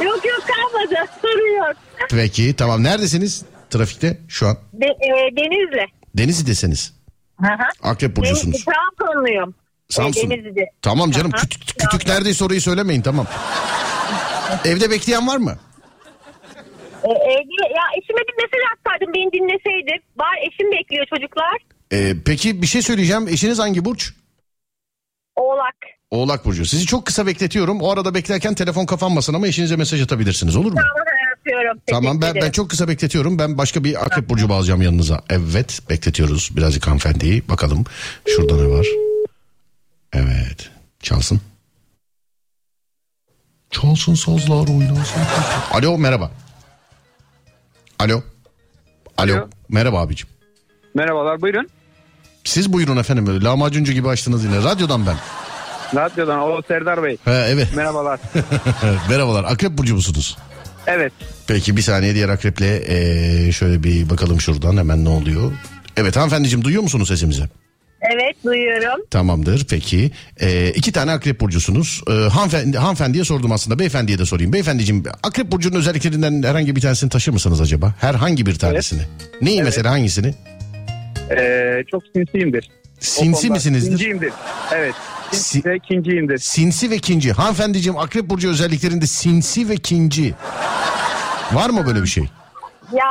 [0.00, 1.10] Yok yok kalmadı.
[1.22, 1.76] Sorun yok.
[2.16, 4.56] Peki tamam neredesiniz trafikte şu an?
[4.72, 5.86] De, e, Denizli.
[6.16, 6.92] Denizli'desiniz.
[7.40, 7.88] Hı hı.
[7.90, 8.44] Akrep burcusunuz.
[8.54, 8.64] Denizli.
[8.64, 9.54] Trabzonluyum.
[9.88, 10.26] Samsun.
[10.26, 10.64] Ee, Denizli'de.
[10.82, 11.42] Tamam canım Aha.
[11.42, 13.26] kütük, kütük neredeyse orayı söylemeyin tamam.
[14.64, 15.58] Evde bekleyen var mı?
[17.04, 20.02] Ee, evde, ya eşime bir mesaj atsaydım beni dinleseydi.
[20.16, 21.56] Var eşim bekliyor çocuklar.
[21.92, 23.28] Ee, peki bir şey söyleyeceğim.
[23.28, 24.12] Eşiniz hangi burç?
[25.36, 25.76] Oğlak.
[26.10, 26.66] Oğlak burcu.
[26.66, 27.80] Sizi çok kısa bekletiyorum.
[27.80, 30.78] O arada beklerken telefon kapanmasın ama eşinize mesaj atabilirsiniz olur mu?
[30.80, 31.11] Tamam
[31.46, 31.78] yapıyorum.
[31.90, 33.38] Tamam ben ben çok kısa bekletiyorum.
[33.38, 35.20] Ben başka bir akrep burcu bağlayacağım yanınıza.
[35.30, 37.48] Evet bekletiyoruz birazcık hanımefendiyi.
[37.48, 37.84] Bakalım
[38.28, 38.86] şurada ne var?
[40.12, 40.70] Evet
[41.00, 41.40] çalsın.
[43.70, 45.20] Çalsın sazlar oynasın.
[45.72, 46.30] Alo merhaba.
[47.98, 48.22] Alo.
[49.18, 49.34] Alo.
[49.34, 49.48] Alo.
[49.68, 50.28] Merhaba abicim.
[50.94, 51.68] Merhabalar buyurun.
[52.44, 53.26] Siz buyurun efendim.
[53.26, 54.62] Böyle Lahmacuncu gibi açtınız yine.
[54.62, 55.16] Radyodan ben.
[55.94, 57.16] Radyodan o Serdar Bey.
[57.24, 57.68] Ha, evet.
[57.76, 58.20] Merhabalar.
[59.10, 59.44] Merhabalar.
[59.44, 60.38] Akrep burcu musunuz?
[60.86, 61.12] Evet.
[61.46, 65.52] Peki bir saniye diğer akreple eee, şöyle bir bakalım şuradan hemen ne oluyor.
[65.96, 67.42] Evet hanımefendiciğim duyuyor musunuz sesimizi?
[68.14, 69.06] Evet duyuyorum.
[69.10, 70.10] Tamamdır peki.
[70.40, 72.02] Ee, iki tane akrep burcusunuz.
[72.08, 74.52] Ee, hanımefendi, hanımefendiye sordum aslında beyefendiye de sorayım.
[74.52, 77.94] Beyefendiciğim akrep burcunun özelliklerinden herhangi bir tanesini taşır mısınız acaba?
[78.00, 79.02] Herhangi bir tanesini.
[79.42, 80.34] Neyi mesela hangisini?
[81.30, 82.70] Ee, çok sinsiyimdir.
[83.02, 83.90] Sinsi misinizdir?
[83.90, 84.32] Kinciyimdir.
[84.74, 84.94] Evet.
[85.30, 86.38] Sinsi Si- ve kinciyimdir.
[86.38, 87.32] Sinsi ve kinci.
[87.32, 90.34] Hanımefendiciğim akrep burcu özelliklerinde sinsi ve kinci.
[91.52, 92.24] Var mı böyle bir şey?
[92.92, 93.06] Ya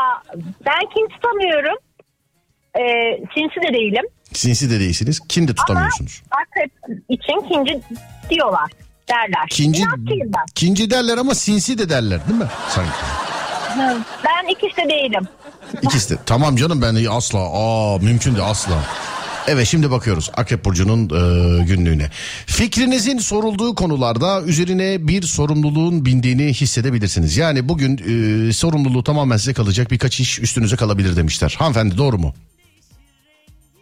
[0.65, 1.77] ben kim tutamıyorum.
[2.75, 2.81] Ee,
[3.35, 4.03] cinsi de değilim.
[4.33, 5.19] Sinsi de değilsiniz.
[5.29, 6.21] Kin de tutamıyorsunuz.
[6.31, 6.71] Akrep
[7.09, 7.81] için kinci
[8.29, 8.71] diyorlar.
[9.09, 9.47] Derler.
[9.49, 10.45] Kinci, İnatçıyım ben.
[10.55, 12.47] kinci derler ama sinsi de derler değil mi?
[12.69, 12.91] Sanki.
[14.25, 15.27] Ben ikisi de değilim.
[15.81, 16.19] İkisi de.
[16.25, 17.39] Tamam canım ben asla.
[17.39, 18.73] Aa mümkün de asla.
[19.47, 22.09] Evet şimdi bakıyoruz Akrep Burcu'nun e, günlüğüne.
[22.45, 27.37] Fikrinizin sorulduğu konularda üzerine bir sorumluluğun bindiğini hissedebilirsiniz.
[27.37, 31.55] Yani bugün e, sorumluluğu tamamen size kalacak birkaç iş üstünüze kalabilir demişler.
[31.59, 32.33] Hanımefendi doğru mu?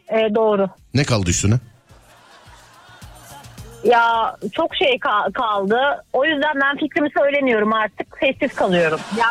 [0.10, 0.70] Ee, doğru.
[0.93, 1.55] Ne kaldı üstüne?
[3.84, 5.78] Ya çok şey ka- kaldı.
[6.14, 8.07] O yüzden ben fikrimi söylemiyorum artık.
[8.20, 8.99] Sessiz kalıyorum.
[9.20, 9.26] Ya,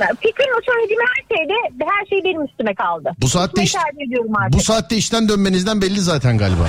[0.00, 1.52] ya fikrimi söylediğim her şeyde
[1.84, 3.10] her şey benim üstüme kaldı.
[3.20, 3.74] Bu saatte iş-.
[4.52, 6.68] Bu saatte işten dönmenizden belli zaten galiba.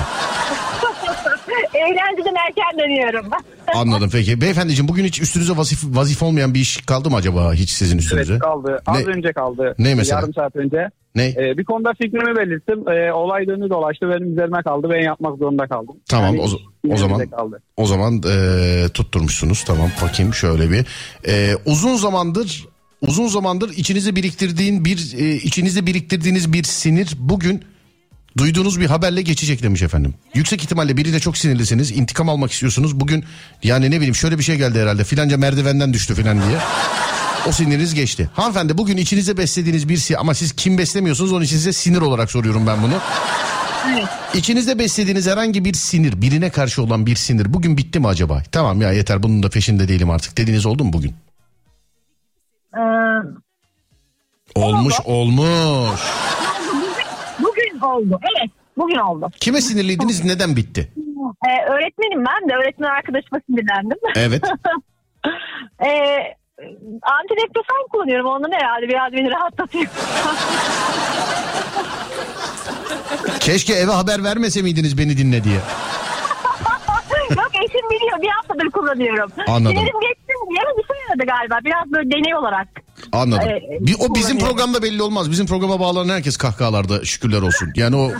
[1.74, 3.30] Eğlenceden erken dönüyorum.
[3.74, 4.40] Anladım peki.
[4.40, 8.32] Beyefendiciğim bugün hiç üstünüze vazif, vazif olmayan bir iş kaldı mı acaba hiç sizin üstünüze?
[8.32, 8.82] Evet kaldı.
[8.86, 9.74] Az Ne- önce kaldı.
[9.78, 10.20] Ne mesela?
[10.20, 10.88] Yarım saat önce.
[11.14, 11.26] Ne?
[11.28, 12.88] Ee, bir konuda fikrimi belirttim.
[12.88, 14.08] Ee, olay dönü dolaştı.
[14.08, 14.88] Benim üzerime kaldı.
[14.90, 15.96] Ben yapmak zorunda kaldım.
[16.08, 16.40] Tamam, Yani
[16.88, 17.62] o- o zaman- Kaldı.
[17.76, 19.64] O zaman e, tutturmuşsunuz.
[19.64, 20.86] Tamam bakayım şöyle bir.
[21.28, 22.66] E, uzun zamandır
[23.06, 27.64] uzun zamandır içinize biriktirdiğin bir e, içinizde biriktirdiğiniz bir sinir bugün
[28.38, 30.14] duyduğunuz bir haberle geçecek demiş efendim.
[30.34, 31.90] Yüksek ihtimalle biriyle çok sinirlisiniz.
[31.90, 33.00] intikam almak istiyorsunuz.
[33.00, 33.24] Bugün
[33.62, 35.04] yani ne bileyim şöyle bir şey geldi herhalde.
[35.04, 36.58] Filanca merdivenden düştü filan diye.
[37.48, 38.30] O siniriniz geçti.
[38.34, 42.30] Hanımefendi bugün içinize beslediğiniz bir si ama siz kim beslemiyorsunuz onun için size sinir olarak
[42.30, 42.94] soruyorum ben bunu.
[44.34, 48.42] İçinizde beslediğiniz herhangi bir sinir, birine karşı olan bir sinir bugün bitti mi acaba?
[48.52, 51.14] Tamam ya yeter bunun da peşinde değilim artık dediğiniz oldu mu bugün?
[54.54, 56.00] Olmuş olmuş.
[57.38, 58.20] bugün oldu.
[58.22, 58.50] Evet.
[58.76, 59.30] Bugün oldu.
[59.40, 60.92] Kime sinirliydiniz neden bitti?
[61.48, 62.54] Ee, öğretmenim ben de.
[62.54, 63.98] Öğretmen arkadaşıma sinirlendim.
[64.16, 64.42] Evet.
[65.84, 66.36] ee,
[67.02, 68.26] antidepresan kullanıyorum.
[68.26, 69.86] Ondan herhalde biraz beni rahatlatıyor.
[73.40, 75.60] Keşke eve haber vermese miydiniz beni dinle diye.
[77.90, 78.22] Biliyor.
[78.22, 79.30] Bir haftadır kullanıyorum.
[79.48, 79.76] Anladım.
[79.76, 81.58] Sinirim geçti mi diye bir şey aradı galiba.
[81.64, 82.68] Biraz böyle deney olarak.
[83.12, 83.48] Anladım.
[83.48, 85.30] Ee, Bir, o bizim programda belli olmaz.
[85.30, 87.68] Bizim programa bağlanan herkes kahkahalarda şükürler olsun.
[87.76, 88.10] Yani o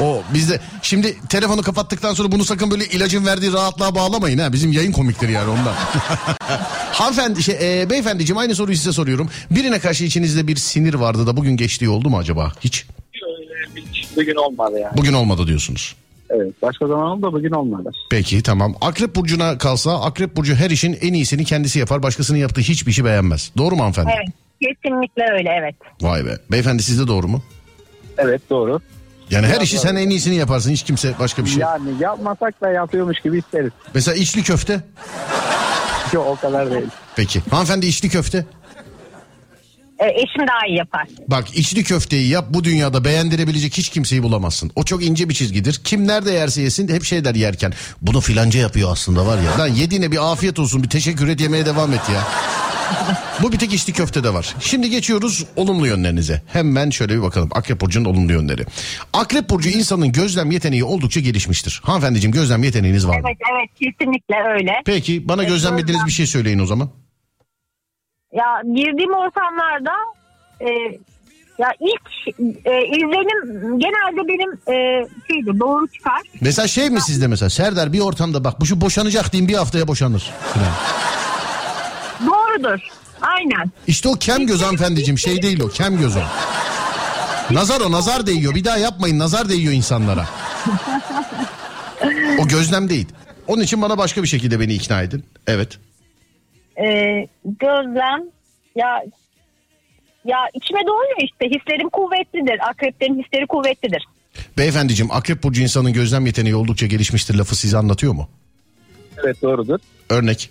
[0.00, 4.52] o bizde şimdi telefonu kapattıktan sonra bunu sakın böyle ilacın verdiği rahatlığa bağlamayın ha.
[4.52, 5.74] Bizim yayın komiktir yani ondan.
[6.92, 9.28] Hanımefendi şey e, beyefendiciğim aynı soruyu size soruyorum.
[9.50, 12.52] Birine karşı içinizde bir sinir vardı da bugün geçtiği oldu mu acaba?
[12.60, 12.86] Hiç.
[14.16, 14.96] Bugün olmadı yani.
[14.96, 15.96] Bugün olmadı diyorsunuz.
[16.30, 16.62] Evet.
[16.62, 17.90] Başka zaman oldu da bugün olmadı.
[18.10, 18.74] Peki tamam.
[18.80, 22.02] Akrep burcuna kalsa Akrep burcu her işin en iyisini kendisi yapar.
[22.02, 23.52] Başkasının yaptığı hiçbir işi beğenmez.
[23.56, 24.10] Doğru mu hanımefendi?
[24.16, 24.34] Evet.
[24.62, 25.74] Kesinlikle öyle evet.
[26.00, 26.38] Vay be.
[26.50, 27.42] Beyefendi sizde doğru mu?
[28.18, 28.80] Evet doğru.
[29.30, 30.70] Yani her işi sen en iyisini yaparsın.
[30.70, 31.60] Hiç kimse başka bir şey.
[31.60, 33.70] Yani yapmasak da yapıyormuş gibi isteriz.
[33.94, 34.80] Mesela içli köfte.
[36.12, 36.86] Yok o kadar değil.
[37.16, 37.40] Peki.
[37.50, 38.46] Hanımefendi içli köfte.
[40.00, 41.06] Ee, eşim daha iyi yapar.
[41.28, 44.70] Bak içli köfteyi yap bu dünyada beğendirebilecek hiç kimseyi bulamazsın.
[44.76, 45.80] O çok ince bir çizgidir.
[45.84, 47.72] Kim nerede yerse yesin hep şey der yerken.
[48.02, 49.58] Bunu filanca yapıyor aslında var ya.
[49.58, 52.28] Lan yediğine bir afiyet olsun bir teşekkür et yemeye devam et ya.
[53.42, 54.54] Bu bir tek içli köfte de var.
[54.60, 56.42] Şimdi geçiyoruz olumlu yönlerinize.
[56.46, 57.48] Hemen şöyle bir bakalım.
[57.52, 58.64] Akrep Burcu'nun olumlu yönleri.
[59.12, 61.80] Akrep Burcu insanın gözlem yeteneği oldukça gelişmiştir.
[61.84, 63.26] Hanımefendiciğim gözlem yeteneğiniz var mı?
[63.28, 64.72] Evet evet kesinlikle öyle.
[64.86, 66.90] Peki bana gözlemlediğiniz bir şey söyleyin o zaman.
[68.32, 69.92] Ya girdiğim ortamlarda
[70.60, 70.68] e,
[71.58, 76.20] ya ilk e, izlenim genelde benim e, şeydi doğru çıkar.
[76.40, 79.88] Mesela şey mi sizde mesela Serdar bir ortamda bak bu şu boşanacak diyeyim bir haftaya
[79.88, 80.30] boşanır.
[80.54, 80.72] Falan.
[82.26, 82.80] Doğrudur.
[83.20, 83.70] Aynen.
[83.86, 86.20] İşte o kem göz hanımefendiciğim şey değil o kem göz o.
[87.50, 90.26] Nazar o nazar değiyor bir daha yapmayın nazar değiyor insanlara.
[92.38, 93.06] O gözlem değil.
[93.46, 95.24] Onun için bana başka bir şekilde beni ikna edin.
[95.46, 95.78] Evet.
[96.78, 96.86] E,
[97.44, 98.20] gözlem
[98.76, 99.02] ya
[100.24, 102.68] ya içime doğuyor işte hislerim kuvvetlidir.
[102.70, 104.06] Akreplerin hisleri kuvvetlidir.
[104.58, 108.28] Beyefendiciğim Akrep Burcu insanın gözlem yeteneği oldukça gelişmiştir lafı size anlatıyor mu?
[109.24, 109.78] Evet doğrudur.
[110.10, 110.50] Örnek.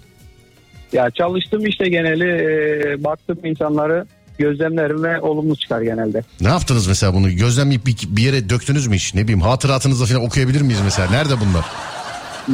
[0.93, 4.05] Ya çalıştım işte geneli e, baktım insanları
[4.38, 6.24] gözlemlerim ve olumlu çıkar genelde.
[6.41, 7.32] Ne yaptınız mesela bunu?
[7.32, 9.15] Gözlemleyip bir, bir yere döktünüz mü hiç?
[9.15, 11.09] Ne bileyim hatıratınızda falan okuyabilir miyiz mesela?
[11.09, 11.65] Nerede bunlar?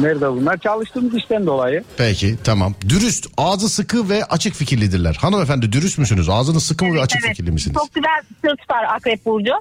[0.02, 0.58] Nerede bunlar?
[0.58, 1.84] Çalıştığımız işten dolayı.
[1.96, 2.74] Peki tamam.
[2.88, 5.14] Dürüst, ağzı sıkı ve açık fikirlidirler.
[5.14, 6.28] Hanımefendi dürüst müsünüz?
[6.28, 7.76] Ağzınız sıkı mı ve açık Evet, fikirli misiniz?
[7.78, 9.52] Çok güzel sır tutar Akrep Burcu.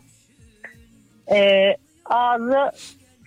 [1.36, 1.40] E,
[2.06, 2.72] ağzı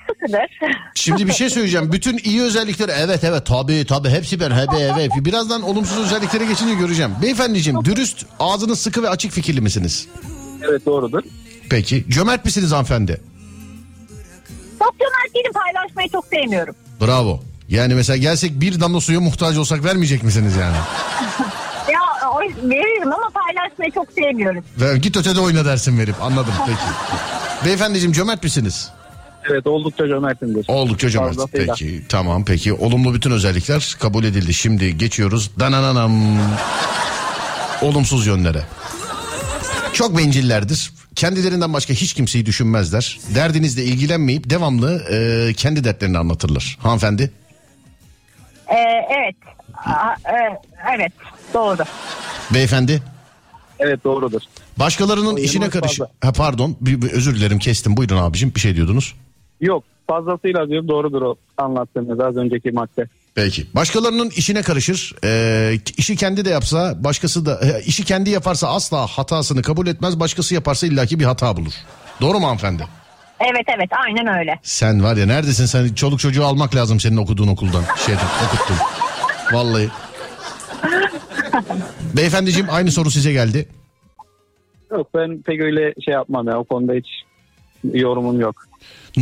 [0.09, 0.61] sıkıdır.
[0.95, 1.93] Şimdi bir şey söyleyeceğim.
[1.93, 5.11] Bütün iyi özellikleri evet evet tabii tabii hepsi ben hebe evet.
[5.17, 7.11] Birazdan olumsuz özelliklere geçince göreceğim.
[7.23, 10.09] Beyefendiciğim dürüst, ağzınız sıkı ve açık fikirli misiniz?
[10.69, 11.23] Evet doğrudur.
[11.71, 12.05] Peki.
[12.09, 13.21] Cömert misiniz hanımefendi?
[14.79, 16.75] çok cömert değilim paylaşmayı çok sevmiyorum.
[17.01, 17.41] Bravo.
[17.69, 20.77] Yani mesela gelsek bir damla suya muhtaç olsak vermeyecek misiniz yani?
[21.93, 24.65] Ya o, veririm ama paylaşmayı çok sevmiyorum.
[24.81, 26.79] Ver, git ötede oyna dersin verip anladım peki.
[27.65, 28.91] Beyefendiciğim cömert misiniz?
[29.51, 30.65] Evet oldukça cömertimdir.
[30.69, 31.29] Oldukça cömert.
[31.29, 31.75] Fazlasıyla.
[31.79, 32.73] Peki tamam peki.
[32.73, 34.55] Olumlu bütün özellikler kabul edildi.
[34.55, 35.51] Şimdi geçiyoruz.
[35.61, 36.13] Danananam.
[37.83, 38.63] Olumsuz yönlere.
[39.93, 40.93] Çok bencillerdir.
[41.19, 43.19] Kendilerinden başka hiç kimseyi düşünmezler.
[43.35, 46.79] Derdinizle ilgilenmeyip devamlı e, kendi dertlerini anlatırlar.
[46.81, 47.31] Hanımefendi.
[48.69, 48.75] Ee,
[49.19, 49.37] evet.
[49.87, 50.61] Aa, e,
[50.97, 51.12] evet.
[51.55, 51.83] Doğru.
[52.55, 53.03] Beyefendi.
[53.79, 54.41] Evet doğrudur.
[54.79, 55.99] Başkalarının O işine karış.
[55.99, 56.12] fazla.
[56.21, 57.97] Ha pardon bir, bir özür dilerim kestim.
[57.97, 59.14] Buyurun abicim bir şey diyordunuz.
[59.61, 63.09] Yok fazlasıyla diyorum doğrudur o anlattığınız az önceki madde.
[63.35, 63.66] Peki.
[63.74, 65.14] Başkalarının işine karışır.
[65.24, 70.20] Ee, işi kendi de yapsa, başkası da e, işi kendi yaparsa asla hatasını kabul etmez.
[70.20, 71.72] Başkası yaparsa illaki bir hata bulur.
[72.20, 72.87] Doğru mu hanımefendi?
[73.41, 74.59] Evet evet aynen öyle.
[74.62, 77.85] Sen var ya neredesin sen çoluk çocuğu almak lazım senin okuduğun okuldan.
[78.07, 78.76] Şeyden okuttun.
[79.53, 79.89] Vallahi.
[82.16, 83.68] Beyefendiciğim aynı soru size geldi.
[84.91, 87.07] Yok ben pek öyle şey yapmam ya o konuda hiç
[87.85, 88.68] yorumum yok.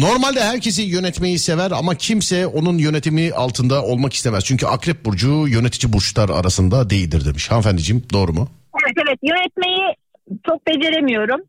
[0.01, 4.45] Normalde herkesi yönetmeyi sever ama kimse onun yönetimi altında olmak istemez.
[4.45, 7.51] Çünkü akrep burcu yönetici burçlar arasında değildir demiş.
[7.51, 8.49] Hanımefendiciğim doğru mu?
[8.85, 9.95] Evet evet yönetmeyi
[10.47, 11.41] çok beceremiyorum.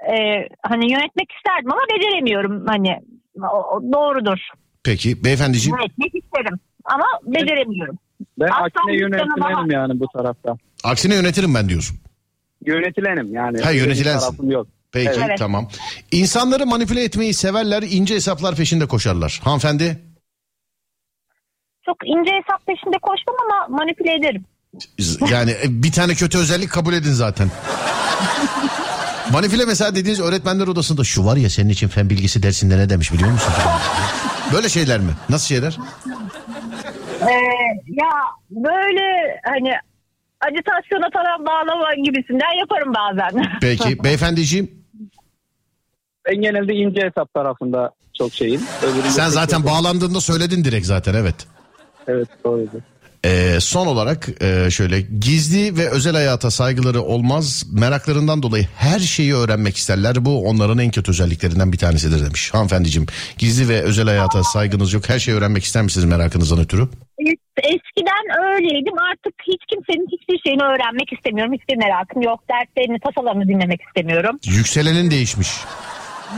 [0.00, 2.96] Ee, hani yönetmek isterdim ama beceremiyorum hani
[3.42, 4.38] o, o doğrudur.
[4.84, 7.98] Peki beyefendiciğim Yönetmek isterim ama beceremiyorum.
[8.38, 10.56] Ben Aslan aksine yönetilenim canım yani bu tarafta.
[10.84, 11.98] aksine yönetirim ben diyorsun.
[12.66, 13.60] Yönetilenim yani.
[13.60, 14.26] Ha, yönetilensin.
[14.26, 14.66] Tarafım yok.
[15.04, 15.38] Peki Evet.
[15.38, 15.68] tamam.
[16.12, 19.40] İnsanları manipüle etmeyi severler ince hesaplar peşinde koşarlar.
[19.44, 20.02] Hanımefendi
[21.86, 24.44] Çok ince hesap peşinde koşmam ama manipüle ederim.
[25.32, 27.48] yani e, bir tane kötü özellik kabul edin zaten.
[29.32, 33.12] Manipüle mesela dediğiniz öğretmenler odasında şu var ya senin için fen bilgisi dersinde ne demiş
[33.12, 33.52] biliyor musun?
[34.52, 35.10] Böyle şeyler mi?
[35.28, 35.78] Nasıl şeyler?
[37.20, 37.32] Ee,
[37.86, 38.10] ya
[38.50, 39.72] böyle hani
[40.40, 43.58] acitasyona falan bağlama gibisinden yaparım bazen.
[43.60, 44.75] Peki beyefendiciğim
[46.26, 48.60] Ben genelde ince hesap tarafında çok şeyim.
[48.82, 49.66] Öbüründe sen zaten yok.
[49.66, 51.34] bağlandığında söyledin direkt zaten evet.
[52.08, 52.80] Evet doğrudur.
[53.24, 59.34] Ee, son olarak e, şöyle gizli ve özel hayata saygıları olmaz meraklarından dolayı her şeyi
[59.34, 63.06] öğrenmek isterler bu onların en kötü özelliklerinden bir tanesidir demiş hanımefendiciğim
[63.38, 66.82] gizli ve özel hayata saygınız yok her şeyi öğrenmek ister misiniz merakınızdan ötürü
[67.20, 71.52] Es- Eskiden öyleydim artık hiç kimsenin hiçbir şeyini öğrenmek istemiyorum.
[71.54, 72.40] Hiçbir merakım yok.
[72.50, 74.38] Dertlerini, tasalarını dinlemek istemiyorum.
[74.46, 75.48] yükselenin değişmiş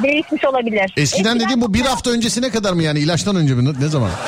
[0.03, 0.93] Değişmiş olabilir.
[0.97, 4.11] eskiden dediğim bu bir hafta öncesine kadar mı yani ilaçtan önce mi ne zaman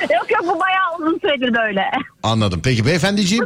[0.00, 1.82] yok yok bu bayağı uzun süredir böyle.
[2.22, 3.44] anladım peki beyefendiciğim.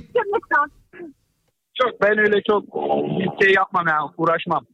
[1.82, 2.64] Çok ben öyle çok
[3.42, 4.64] şey yapmam ya uğraşmam.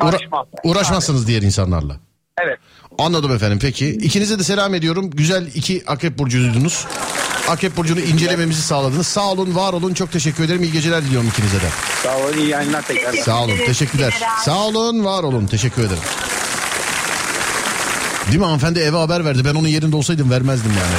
[0.00, 1.96] uğra- uğraşmazsınız diğer insanlarla
[2.40, 2.58] Evet.
[2.98, 3.88] Anladım efendim peki.
[3.88, 5.10] İkinize de selam ediyorum.
[5.10, 6.86] Güzel iki akrep burcuydunuz.
[7.48, 9.06] Akrep burcunu incelememizi sağladınız.
[9.06, 9.94] Sağ olun, var olun.
[9.94, 10.62] Çok teşekkür ederim.
[10.62, 11.68] İyi geceler diliyorum ikinize de.
[12.02, 13.12] Sağ olun iyi yayınlar tekrar.
[13.12, 14.14] Sağ olun, teşekkürler.
[14.44, 15.46] Sağ olun, var olun.
[15.46, 16.02] Teşekkür ederim.
[18.26, 19.44] Değil mi hanımefendi eve haber verdi.
[19.44, 20.92] Ben onun yerinde olsaydım vermezdim yani.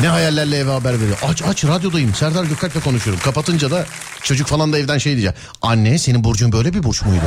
[0.00, 1.18] Ne hayallerle eve haber veriyor.
[1.28, 2.14] Aç aç radyodayım.
[2.14, 3.22] Serdar Gökalp'le konuşuyorum.
[3.24, 3.86] Kapatınca da
[4.22, 5.34] çocuk falan da evden şey diyecek.
[5.62, 7.22] Anne senin burcun böyle bir burç muydu?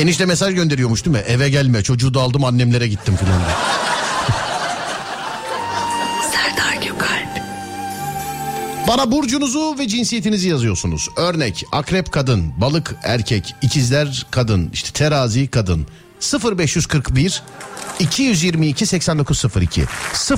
[0.00, 1.22] Enişte mesaj gönderiyormuş değil mi?
[1.26, 3.40] Eve gelme çocuğu da aldım annemlere gittim filan.
[6.32, 7.42] Serdar Gökalp
[8.88, 11.08] Bana burcunuzu ve cinsiyetinizi yazıyorsunuz.
[11.16, 15.86] Örnek akrep kadın, balık erkek, ikizler kadın, işte terazi kadın.
[16.58, 17.42] 0541
[18.00, 19.84] 222 8902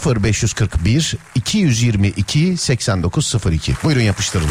[0.06, 4.50] 0541 222 8902 Buyurun yapıştırın.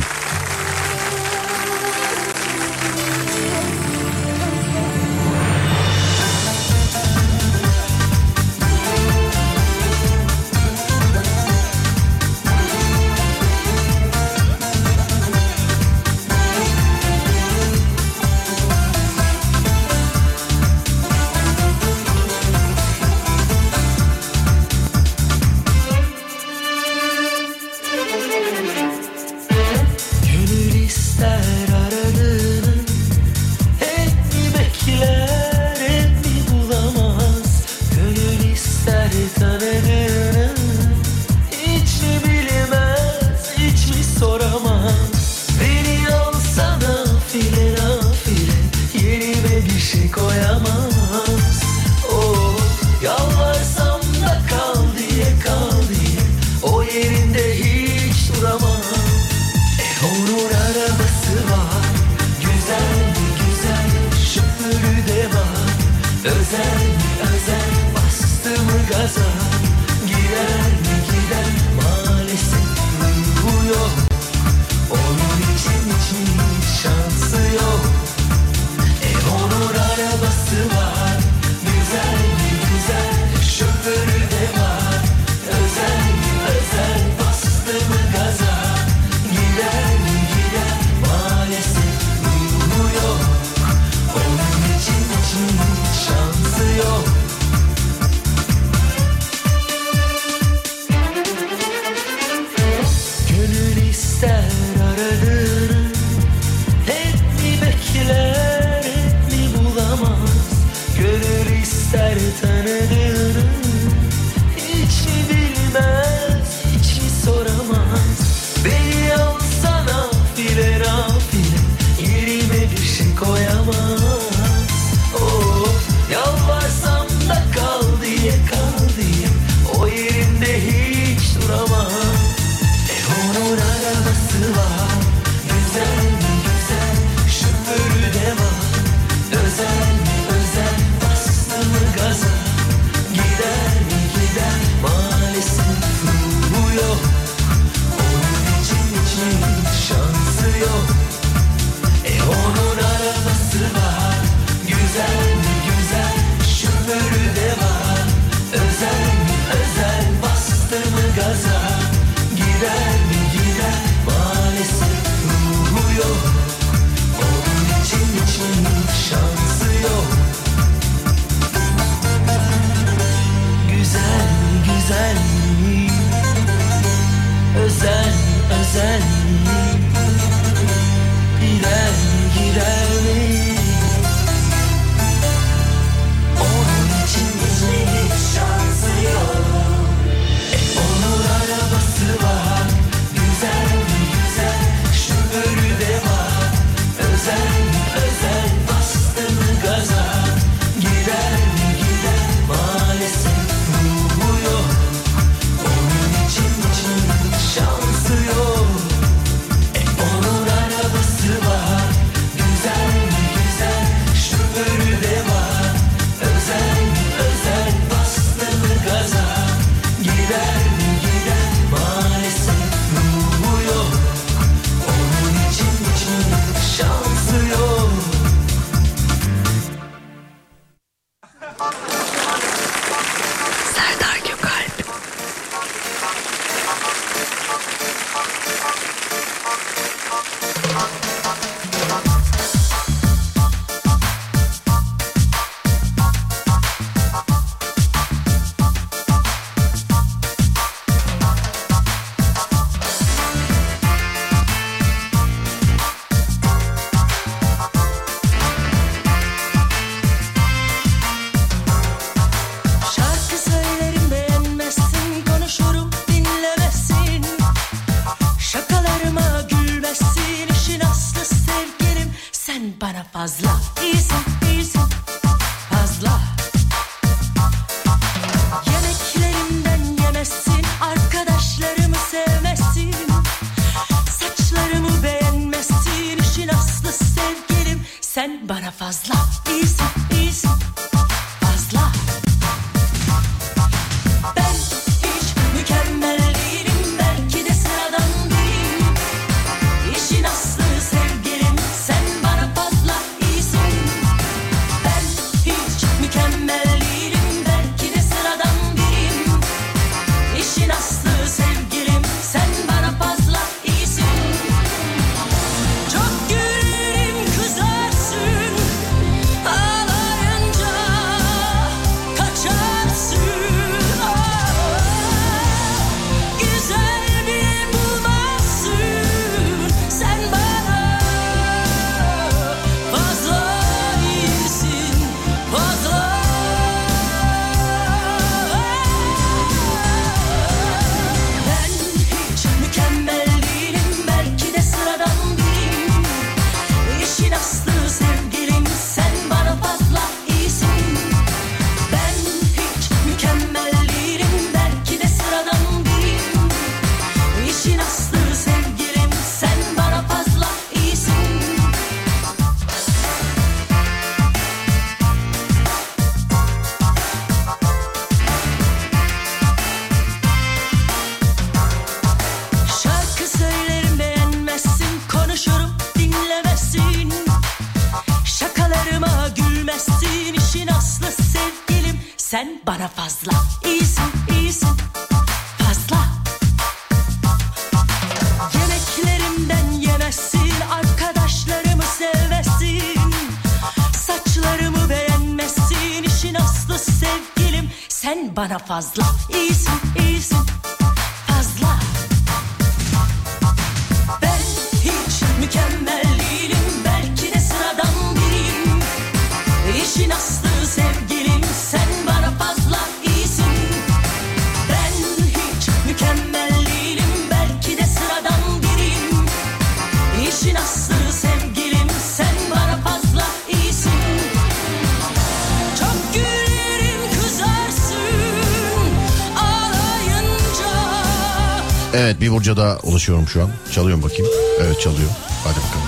[432.42, 433.50] Burca'da ulaşıyorum şu an.
[433.72, 434.28] Çalıyor mu bakayım?
[434.62, 435.10] Evet çalıyor.
[435.44, 435.88] Hadi bakalım.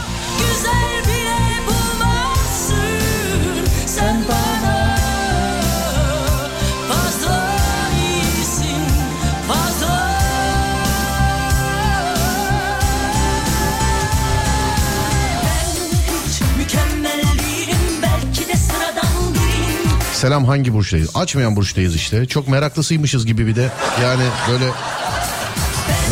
[20.13, 21.15] Selam hangi burçtayız?
[21.15, 22.25] Açmayan burçtayız işte.
[22.25, 23.69] Çok meraklısıymışız gibi bir de.
[24.01, 24.65] Yani böyle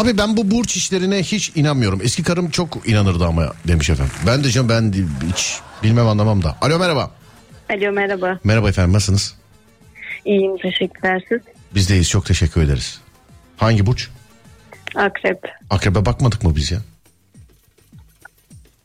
[0.00, 2.00] Abi ben bu burç işlerine hiç inanmıyorum.
[2.02, 4.12] Eski karım çok inanırdı ama demiş efendim.
[4.26, 4.92] Ben de canım ben
[5.32, 6.56] hiç bilmem anlamam da.
[6.60, 7.10] Alo merhaba.
[7.70, 8.38] Alo merhaba.
[8.44, 9.34] Merhaba efendim nasılsınız?
[10.24, 11.40] İyiyim teşekkürler siz.
[11.74, 13.00] Bizdeyiz çok teşekkür ederiz.
[13.56, 14.08] Hangi burç?
[14.96, 15.38] Akrep.
[15.70, 16.78] Akrebe bakmadık mı biz ya?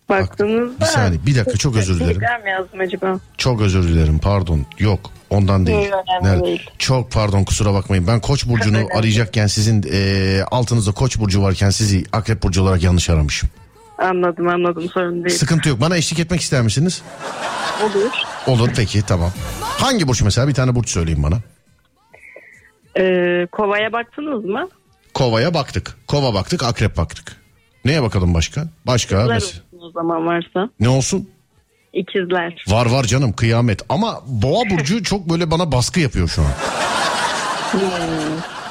[0.10, 0.86] Baktığınızda...
[0.86, 2.22] Bir saniye bir dakika çok özür dilerim.
[2.48, 3.20] Yazdım acaba?
[3.38, 4.66] Çok özür dilerim pardon.
[4.80, 5.92] Yok ondan değil.
[6.24, 6.70] Değil.
[6.78, 8.08] Çok pardon kusura bakmayın.
[8.08, 13.10] Ben Koç burcunu arayacakken sizin e, altınızda Koç burcu varken sizi Akrep burcu olarak yanlış
[13.10, 13.50] aramışım.
[13.98, 15.38] Anladım anladım sorun değil.
[15.38, 15.82] Sıkıntı yok.
[15.82, 17.02] Bana eşlik etmek ister misiniz?
[17.84, 18.12] Olur.
[18.48, 19.32] Olur peki tamam.
[19.62, 20.48] Hangi burç mesela?
[20.48, 21.38] Bir tane burç söyleyin bana.
[23.00, 24.70] Ee, kovaya baktınız mı?
[25.14, 25.98] Kova'ya baktık.
[26.08, 27.36] Kova baktık, akrep baktık.
[27.86, 28.68] Neye bakalım başka?
[28.88, 29.62] Başka İkizler mesela.
[29.86, 30.70] O zaman varsa.
[30.80, 31.30] Ne olsun?
[31.94, 32.64] İkizler.
[32.68, 33.82] Var var canım kıyamet.
[33.90, 36.48] Ama boğa burcu çok böyle bana baskı yapıyor şu an.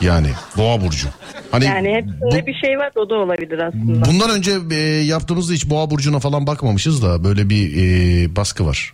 [0.00, 1.08] Yani boğa burcu.
[1.50, 4.04] Hani Yani hep bu- bir şey var o da olabilir aslında.
[4.06, 8.92] bundan önce e, yaptığımızda hiç boğa burcuna falan bakmamışız da böyle bir e, baskı var.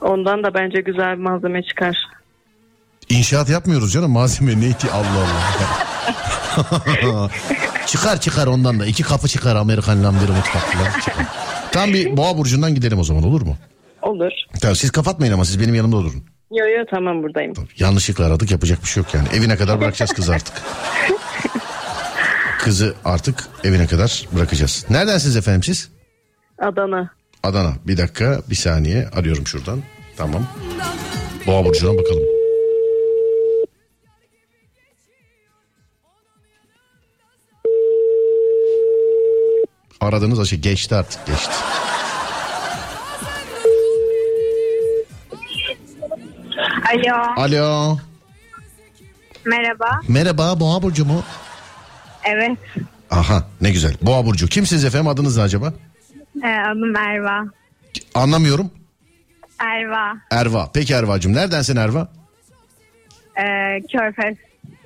[0.00, 1.96] Ondan da bence güzel bir malzeme çıkar.
[3.08, 5.26] İnşaat yapmıyoruz canım malzeme ne Allah
[7.04, 7.30] Allah.
[7.86, 11.26] çıkar çıkar ondan da iki kapı çıkar Amerikan lambiri mutfak falan çıkar.
[11.72, 13.56] Tam bir boğa burcundan gidelim o zaman olur mu?
[14.02, 14.32] Olur.
[14.60, 16.24] Tamam siz kapatmayın ama siz benim yanımda olun.
[16.50, 17.52] Yo yo tamam buradayım.
[17.78, 19.28] Yanlışlıkla aradık yapacak bir şey yok yani.
[19.34, 20.54] Evine kadar bırakacağız kızı artık.
[22.58, 24.86] Kızı artık evine kadar bırakacağız.
[24.90, 25.88] Neredensiniz efendim siz?
[26.58, 27.10] Adana.
[27.42, 27.72] Adana.
[27.86, 29.82] Bir dakika bir saniye arıyorum şuradan.
[30.16, 30.46] Tamam.
[31.46, 32.22] Boğa burcuna bakalım.
[40.06, 41.52] Aradığınız aşı geçti artık geçti.
[46.94, 47.96] Alo Alo.
[49.44, 50.00] merhaba.
[50.08, 51.22] Merhaba Boğa burcu mu?
[52.24, 52.58] Evet
[53.10, 53.94] Aha ne güzel.
[54.02, 54.46] Boğa burcu.
[54.46, 55.72] Kimsiniz efendim adınız ne acaba?
[56.44, 57.44] e, adım Erva.
[58.14, 58.70] Anlamıyorum.
[59.58, 60.70] Erva Erva.
[60.74, 62.08] Peki Erva'cığım neredensin Erva?
[63.36, 63.42] e,
[63.92, 64.36] Körfez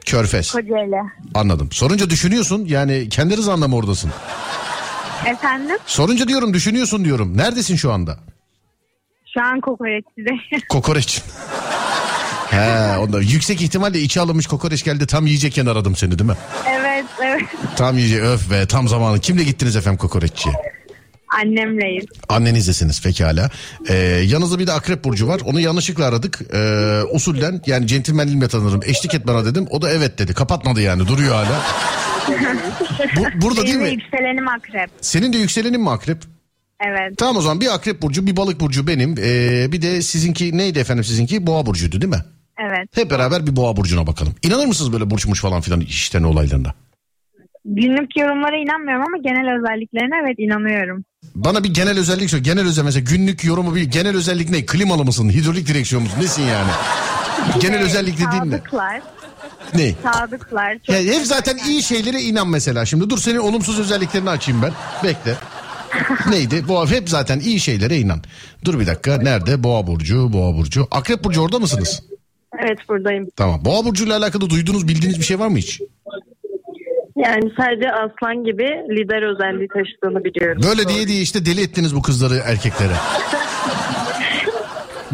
[0.07, 0.53] Körfez.
[0.53, 0.97] Kocaeli.
[1.35, 1.69] Anladım.
[1.73, 4.11] Sorunca düşünüyorsun yani kendi rızanla mı oradasın?
[5.27, 7.37] Efendim Sorunca diyorum düşünüyorsun diyorum.
[7.37, 8.19] Neredesin şu anda?
[9.35, 10.31] şu an kokoreççide.
[10.69, 11.23] Kokoreç.
[12.51, 16.37] He, onda yüksek ihtimalle içe alınmış kokoreç geldi tam yiyecekken aradım seni değil mi?
[16.71, 17.43] evet evet
[17.77, 19.21] Tam yiyecek öf be tam zamanı.
[19.21, 20.55] Kimle gittiniz efendim kokoreççiye?
[21.43, 22.05] annemleyiz.
[22.29, 23.51] Annenizlesiniz pekala.
[23.89, 23.95] Ee,
[24.27, 25.41] yanınızda bir de akrep burcu var.
[25.45, 26.41] Onu yanlışlıkla aradık.
[26.55, 28.81] Ee, usulden yani centilmenliğimle tanırım.
[28.85, 29.67] Eşlik et bana dedim.
[29.71, 30.35] O da evet dedi.
[30.35, 31.61] Kapatmadı yani duruyor hala.
[33.17, 33.91] Bu, burada değil mi?
[33.91, 34.91] yükselenim akrep.
[35.01, 36.19] Senin de yükselenin mi akrep?
[36.87, 39.15] Evet Tamam o zaman bir akrep burcu bir balık burcu benim.
[39.19, 41.47] Ee, bir de sizinki neydi efendim sizinki?
[41.47, 42.25] Boğa burcuydu değil mi?
[42.69, 42.89] evet.
[42.95, 44.35] Hep beraber bir boğa burcuna bakalım.
[44.43, 46.75] İnanır mısınız böyle burçmuş falan filan işten olaylarına?
[47.65, 51.05] Günlük yorumlara inanmıyorum ama genel özelliklerine evet inanıyorum.
[51.35, 52.43] Bana bir genel özellik söyle.
[52.45, 54.67] Genel özellik mesela günlük yorumu bir genel özellik ne?
[54.67, 55.31] Klimalı mısın?
[55.31, 56.21] Hidrolik direksiyon musun?
[56.21, 56.71] Nesin yani?
[57.61, 58.57] genel özellik dediğin ne?
[58.57, 59.01] Sadıklar,
[59.75, 59.95] Ne?
[60.13, 60.79] sadıklar.
[60.87, 62.87] Çok Ya hep zaten iyi şeylere inan mesela.
[62.87, 64.73] Şimdi dur senin olumsuz özelliklerini açayım ben.
[65.05, 65.35] Bekle.
[66.31, 66.69] Neydi?
[66.69, 68.21] Boğa hep zaten iyi şeylere inan.
[68.65, 69.17] Dur bir dakika.
[69.17, 69.63] Nerede?
[69.63, 70.89] Boğa burcu, Boğa burcu.
[70.91, 72.03] Akrep burcu orada mısınız?
[72.65, 73.29] Evet buradayım.
[73.37, 73.65] Tamam.
[73.65, 75.81] Boğa burcuyla alakalı duyduğunuz, bildiğiniz bir şey var mı hiç?
[77.17, 80.63] Yani sadece aslan gibi lider özelliği taşıdığını biliyorum.
[80.69, 82.93] Böyle diye diye işte deli ettiniz bu kızları erkeklere.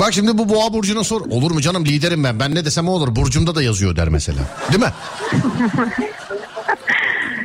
[0.01, 1.21] Bak şimdi bu boğa burcuna sor.
[1.31, 2.41] Olur mu canım liderim ben.
[2.41, 3.17] Ben ne desem o olur.
[3.17, 4.39] Burcumda da yazıyor der mesela.
[4.73, 4.91] Değil mi?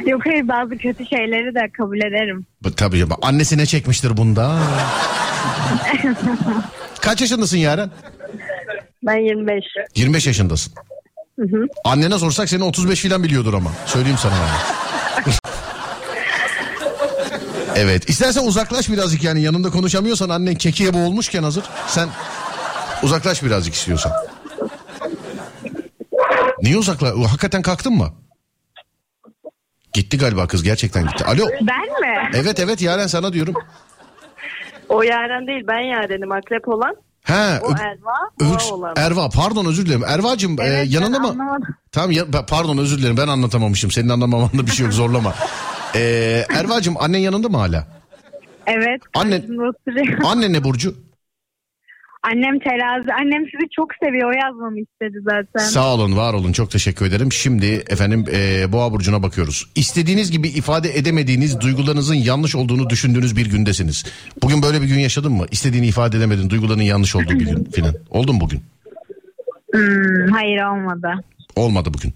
[0.12, 2.46] Yok hayır bazı kötü şeyleri de kabul ederim.
[2.64, 3.06] Bu- Tabii.
[3.22, 4.58] Annesi ne çekmiştir bunda?
[7.02, 7.92] Kaç yaşındasın Yaren?
[9.04, 9.64] Ben 25.
[9.96, 10.74] 25 yaşındasın.
[11.86, 13.70] Annene sorsak seni 35 falan biliyordur ama.
[13.86, 15.34] Söyleyeyim sana yani.
[17.76, 18.10] evet.
[18.10, 21.64] İstersen uzaklaş birazcık yani yanında konuşamıyorsan annen kekiye boğulmuşken hazır.
[21.88, 22.10] Sen
[23.04, 24.12] uzaklaş birazcık istiyorsan.
[26.62, 27.08] Niye uzakla?
[27.32, 28.10] Hakikaten kalktın mı?
[29.94, 31.26] Gitti galiba kız gerçekten gitti.
[31.26, 31.46] Alo.
[31.62, 32.30] Ben mi?
[32.34, 33.54] Evet evet Yaren sana diyorum.
[34.90, 36.96] O Yaren değil ben Yaren'im akrep olan.
[37.24, 38.94] Ha, O Erva, olan.
[38.98, 40.04] Erva pardon özür dilerim.
[40.08, 41.28] Erva'cığım e, Evet, yanında ben mı?
[41.28, 41.76] anlamadım.
[41.92, 43.92] Tamam ya, pa- pardon özür dilerim ben anlatamamışım.
[43.92, 45.36] Senin anlamamanda bir şey yok zorlama.
[45.96, 47.88] Ee, Erva'cığım annen yanında mı hala?
[48.68, 49.02] Evet.
[49.14, 50.18] Anne- karşımda oturuyor.
[50.24, 50.96] Annen ne Burcu?
[52.24, 53.14] Annem terazi.
[53.14, 54.34] Annem sizi çok seviyor.
[54.34, 55.68] O yazmamı istedi zaten.
[55.70, 57.32] Sağ olun var olun çok teşekkür ederim.
[57.32, 59.70] Şimdi efendim e, Boğa Burcu'na bakıyoruz.
[59.76, 64.06] İstediğiniz gibi ifade edemediğiniz duygularınızın yanlış olduğunu düşündüğünüz bir gündesiniz.
[64.44, 65.46] Bugün böyle bir gün yaşadın mı?
[65.52, 67.94] İstediğini ifade edemedin duyguların yanlış olduğu bir gün filan.
[68.10, 68.62] Oldu mu bugün?
[69.74, 71.08] Hmm, hayır olmadı.
[71.56, 72.14] Olmadı bugün.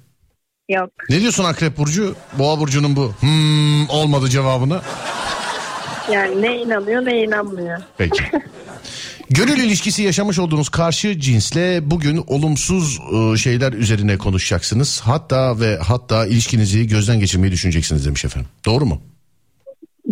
[0.70, 0.90] Yok.
[1.10, 2.16] Ne diyorsun Akrep Burcu?
[2.40, 4.82] Boğa Burcu'nun bu hmm, olmadı cevabına.
[6.12, 7.82] Yani ne inanıyor ne inanmıyor.
[7.98, 8.24] Peki.
[9.30, 15.02] Gönül ilişkisi yaşamış olduğunuz karşı cinsle bugün olumsuz e, şeyler üzerine konuşacaksınız.
[15.02, 18.50] Hatta ve hatta ilişkinizi gözden geçirmeyi düşüneceksiniz demiş efendim.
[18.66, 19.02] Doğru mu?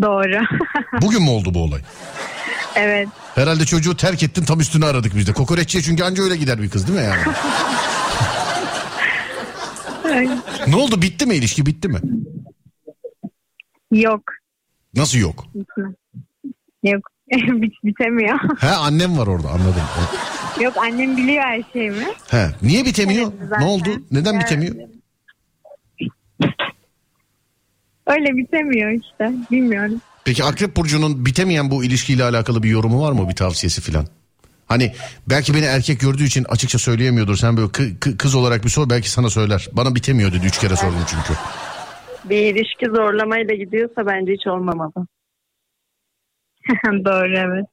[0.02, 0.40] Doğru.
[1.02, 1.82] Bugün mü oldu bu olay?
[2.76, 3.08] evet.
[3.36, 5.34] Herhalde çocuğu terk ettin tam üstüne aradık biz de.
[5.34, 7.22] Kokoreççiye çünkü anca öyle gider bir kız değil mi yani?
[10.68, 12.00] ne oldu bitti mi ilişki bitti mi?
[13.92, 14.24] Yok.
[14.96, 15.46] Nasıl yok?
[16.84, 17.10] Yok.
[17.32, 18.40] Bit bitemiyor.
[18.60, 19.82] He annem var orada anladım.
[20.62, 22.06] Yok annem biliyor her şeyimi.
[22.28, 23.32] He niye bitemiyor?
[23.50, 23.66] Zaten.
[23.66, 23.90] ne oldu?
[24.12, 24.76] Neden bitemiyor?
[28.08, 29.32] Öyle bitemiyor işte.
[29.52, 30.02] Bilmiyorum.
[30.26, 33.30] Peki Akrep Burcu'nun bitemeyen bu ilişkiyle alakalı bir yorumu var mı?
[33.30, 34.08] Bir tavsiyesi falan?
[34.68, 34.94] Hani
[35.30, 37.36] belki beni erkek gördüğü için açıkça söyleyemiyordur.
[37.38, 39.68] Sen böyle kı- kı- kız olarak bir sor belki sana söyler.
[39.72, 41.34] Bana bitemiyor dedi üç kere sordum çünkü.
[42.26, 44.92] Bir ilişki zorlamayla gidiyorsa bence hiç olmamalı.
[47.06, 47.66] Doğru evet.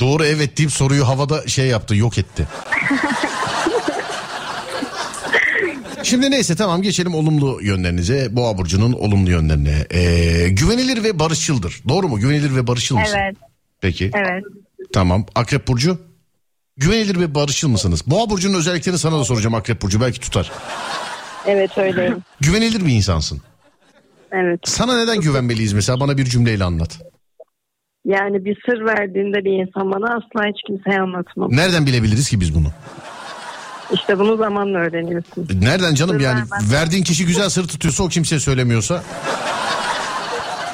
[0.00, 2.48] Doğru evet deyip soruyu havada şey yaptı yok etti.
[6.02, 8.36] Şimdi neyse tamam geçelim olumlu yönlerinize.
[8.36, 9.86] Boğa burcunun olumlu yönlerine.
[9.90, 11.82] Ee, güvenilir ve barışçıldır.
[11.88, 12.18] Doğru mu?
[12.18, 13.16] Güvenilir ve barışçıl mısın?
[13.18, 13.36] Evet.
[13.80, 14.10] Peki.
[14.14, 14.44] Evet.
[14.92, 15.26] Tamam.
[15.34, 15.98] Akrep burcu?
[16.76, 18.02] Güvenilir ve barışçıl mısınız?
[18.06, 20.52] Boğa burcunun özelliklerini sana da soracağım Akrep burcu belki tutar.
[21.46, 22.22] Evet öyleyim.
[22.40, 23.40] Güvenilir bir insansın.
[24.32, 24.60] evet.
[24.64, 26.98] Sana neden güvenmeliyiz mesela bana bir cümleyle anlat.
[28.04, 31.48] Yani bir sır verdiğinde bir insan bana asla hiç kimseye anlatmam.
[31.52, 32.68] Nereden bilebiliriz ki biz bunu?
[33.92, 35.48] İşte bunu zamanla öğreniyorsun.
[35.60, 36.72] Nereden canım Sır yani vermez.
[36.72, 39.02] verdiğin kişi güzel sır tutuyorsa o kimseye söylemiyorsa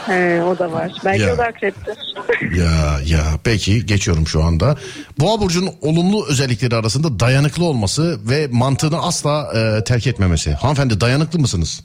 [0.06, 0.92] He, o da var.
[1.04, 1.34] Belki Ya.
[1.34, 1.96] o da akreptir.
[2.58, 4.76] ya ya peki geçiyorum şu anda.
[5.20, 10.52] Boğa burcunun olumlu özellikleri arasında dayanıklı olması ve mantığını asla e, terk etmemesi.
[10.52, 11.84] Hanımefendi dayanıklı mısınız?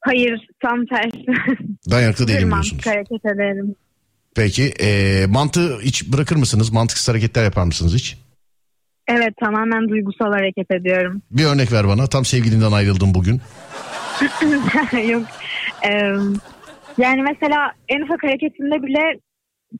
[0.00, 1.26] Hayır tam tersi.
[1.90, 2.86] Dayanıklı değilim diyorsunuz.
[2.86, 3.74] hareket ederim.
[4.36, 6.70] Peki e, mantığı hiç bırakır mısınız?
[6.70, 8.16] Mantıksız hareketler yapar mısınız hiç?
[9.08, 11.22] Evet tamamen duygusal hareket ediyorum.
[11.30, 12.06] Bir örnek ver bana.
[12.06, 13.40] Tam sevgilinden ayrıldım bugün.
[15.10, 15.22] Yok.
[15.84, 16.14] Eee,
[16.98, 19.20] yani mesela en ufak hareketimde bile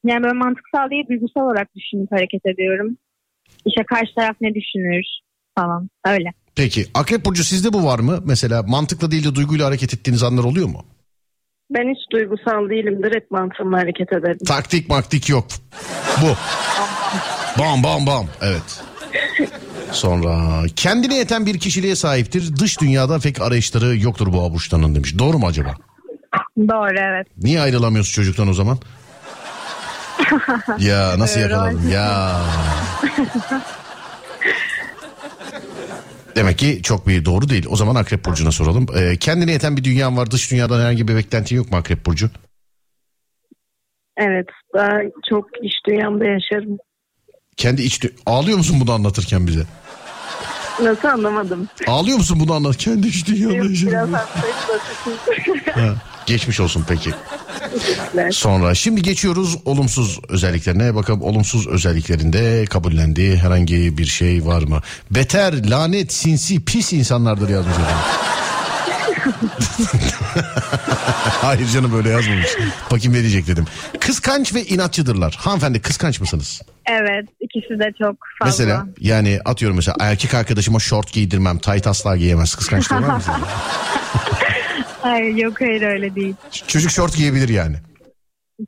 [0.05, 2.97] yani böyle mantıksal değil duygusal olarak düşünüp hareket ediyorum.
[3.67, 5.05] İşte karşı taraf ne düşünür
[5.59, 6.33] falan öyle.
[6.57, 8.19] Peki Akrep Burcu sizde bu var mı?
[8.25, 10.85] Mesela mantıkla değil de duyguyla hareket ettiğiniz anlar oluyor mu?
[11.71, 13.15] Ben hiç duygusal değilimdir.
[13.15, 14.39] Hep mantığımla hareket ederim.
[14.47, 15.47] Taktik maktik yok.
[16.23, 16.27] Bu.
[17.61, 18.27] Bam bam bam.
[18.43, 18.83] Evet.
[19.93, 22.57] Sonra kendine yeten bir kişiliğe sahiptir.
[22.57, 25.19] Dış dünyada pek arayışları yoktur bu burçlarının demiş.
[25.19, 25.75] Doğru mu acaba?
[26.59, 27.27] Doğru evet.
[27.37, 28.79] Niye ayrılamıyorsun çocuktan o zaman?
[30.79, 32.41] ya nasıl Öyle yakaladım ya.
[36.37, 37.67] Demek ki çok bir doğru değil.
[37.71, 38.87] O zaman Akrep Burcu'na soralım.
[38.97, 40.31] Ee, kendine yeten bir dünyan var.
[40.31, 42.31] Dış dünyadan herhangi bir beklentin yok mu Akrep Burcu?
[44.17, 44.47] Evet.
[44.75, 44.99] Daha
[45.31, 46.79] çok iş dünyamda yaşarım.
[47.57, 49.65] Kendi iç dü- Ağlıyor musun bunu anlatırken bize?
[50.83, 51.69] Nasıl anlamadım.
[51.87, 52.77] Ağlıyor musun bunu anlat?
[52.77, 55.19] Kendi iç dünyanda Yok, biraz hastayım
[55.77, 55.97] da
[56.29, 57.11] Geçmiş olsun peki.
[58.31, 60.95] Sonra şimdi geçiyoruz olumsuz özelliklerine.
[60.95, 64.81] Bakalım olumsuz özelliklerinde kabullendiği herhangi bir şey var mı?
[65.11, 67.75] Beter, lanet, sinsi, pis insanlardır yazmış.
[71.43, 72.49] Hayır canım böyle yazmamış.
[72.91, 73.65] Bakayım ne diyecek dedim.
[74.01, 75.37] Kıskanç ve inatçıdırlar.
[75.39, 76.63] Hanımefendi kıskanç mısınız?
[76.87, 78.47] Evet ikisi de çok fazla.
[78.65, 82.55] Mesela yani atıyorum mesela erkek arkadaşıma şort giydirmem, tayt asla giyemez.
[82.55, 83.23] Kıskançlığı var mı?
[85.03, 86.35] Hayır yok hayır öyle değil.
[86.67, 87.77] Çocuk şort giyebilir yani.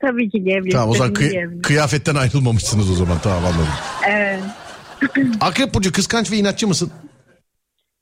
[0.01, 0.71] Tabii ki giyebilir.
[0.71, 1.61] Tamam o zaman kıy- giyebilir.
[1.61, 3.67] kıyafetten ayrılmamışsınız o zaman tamam anladım.
[4.07, 4.39] Evet.
[5.41, 6.91] Akrep Burcu kıskanç ve inatçı mısın?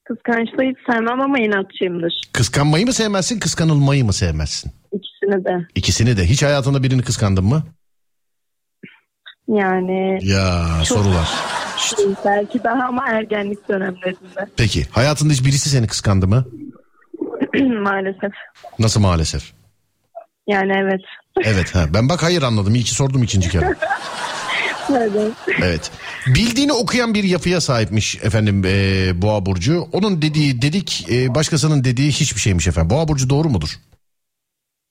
[0.05, 2.13] Kıskançlığı hiç sevmem ama inatçıyımdır.
[2.33, 4.71] Kıskanmayı mı sevmezsin, kıskanılmayı mı sevmezsin?
[4.91, 5.67] İkisini de.
[5.75, 6.25] İkisini de.
[6.25, 7.63] Hiç hayatında birini kıskandın mı?
[9.47, 11.29] Yani Ya sorular.
[12.25, 14.45] belki daha ama ergenlik dönemlerinde.
[14.57, 16.45] Peki hayatında hiç birisi seni kıskandı mı?
[17.83, 18.31] Maalesef.
[18.79, 19.51] Nasıl maalesef?
[20.47, 21.01] Yani evet.
[21.43, 21.85] Evet ha.
[21.93, 22.75] Ben bak hayır anladım.
[22.75, 23.75] İyi ki sordum ikinci kere.
[24.97, 25.11] Evet.
[25.63, 25.91] Evet.
[26.27, 29.87] Bildiğini okuyan bir yapıya sahipmiş efendim eee, Boğa Burcu.
[29.93, 32.89] Onun dediği dedik eee, başkasının dediği hiçbir şeymiş efendim.
[32.89, 33.69] Boğa Burcu doğru mudur?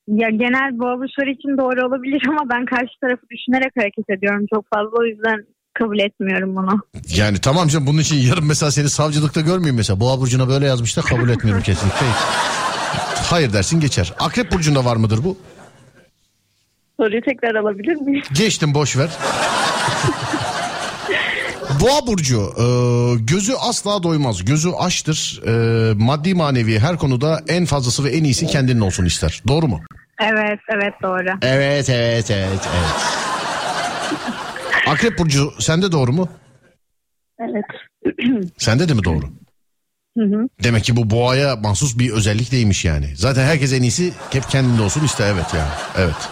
[0.08, 4.64] Ya genel boğa burçları için doğru olabilir ama ben karşı tarafı düşünerek hareket ediyorum çok
[4.74, 4.90] fazla.
[5.00, 5.46] O yüzden
[5.78, 6.82] kabul etmiyorum bunu.
[7.16, 10.00] Yani tamam canım bunun için yarın mesela seni savcılıkta görmeyeyim mesela.
[10.00, 12.06] Boğa burcuna böyle yazmış da kabul etmiyorum kesinlikle.
[13.30, 14.12] Hayır dersin geçer.
[14.20, 15.38] Akrep burcunda var mıdır bu?
[17.00, 18.22] Soruyu tekrar alabilir miyim?
[18.32, 19.10] Geçtim boş ver.
[21.80, 22.64] Boğa burcu e,
[23.20, 24.44] gözü asla doymaz.
[24.44, 25.42] Gözü açtır.
[25.46, 29.42] E, maddi manevi her konuda en fazlası ve en iyisi kendinin olsun ister.
[29.48, 29.80] Doğru mu?
[30.20, 31.38] Evet evet doğru.
[31.42, 33.27] Evet evet evet evet.
[34.88, 36.28] Akrep burcu sende doğru mu?
[37.40, 37.64] Evet.
[38.58, 39.26] Sende de mi doğru?
[40.18, 40.48] Hı hı.
[40.64, 43.06] Demek ki bu boğaya mahsus bir özellik değilmiş yani.
[43.16, 45.70] Zaten herkes en iyisi hep kendinde olsun ister evet yani.
[45.98, 46.28] Evet.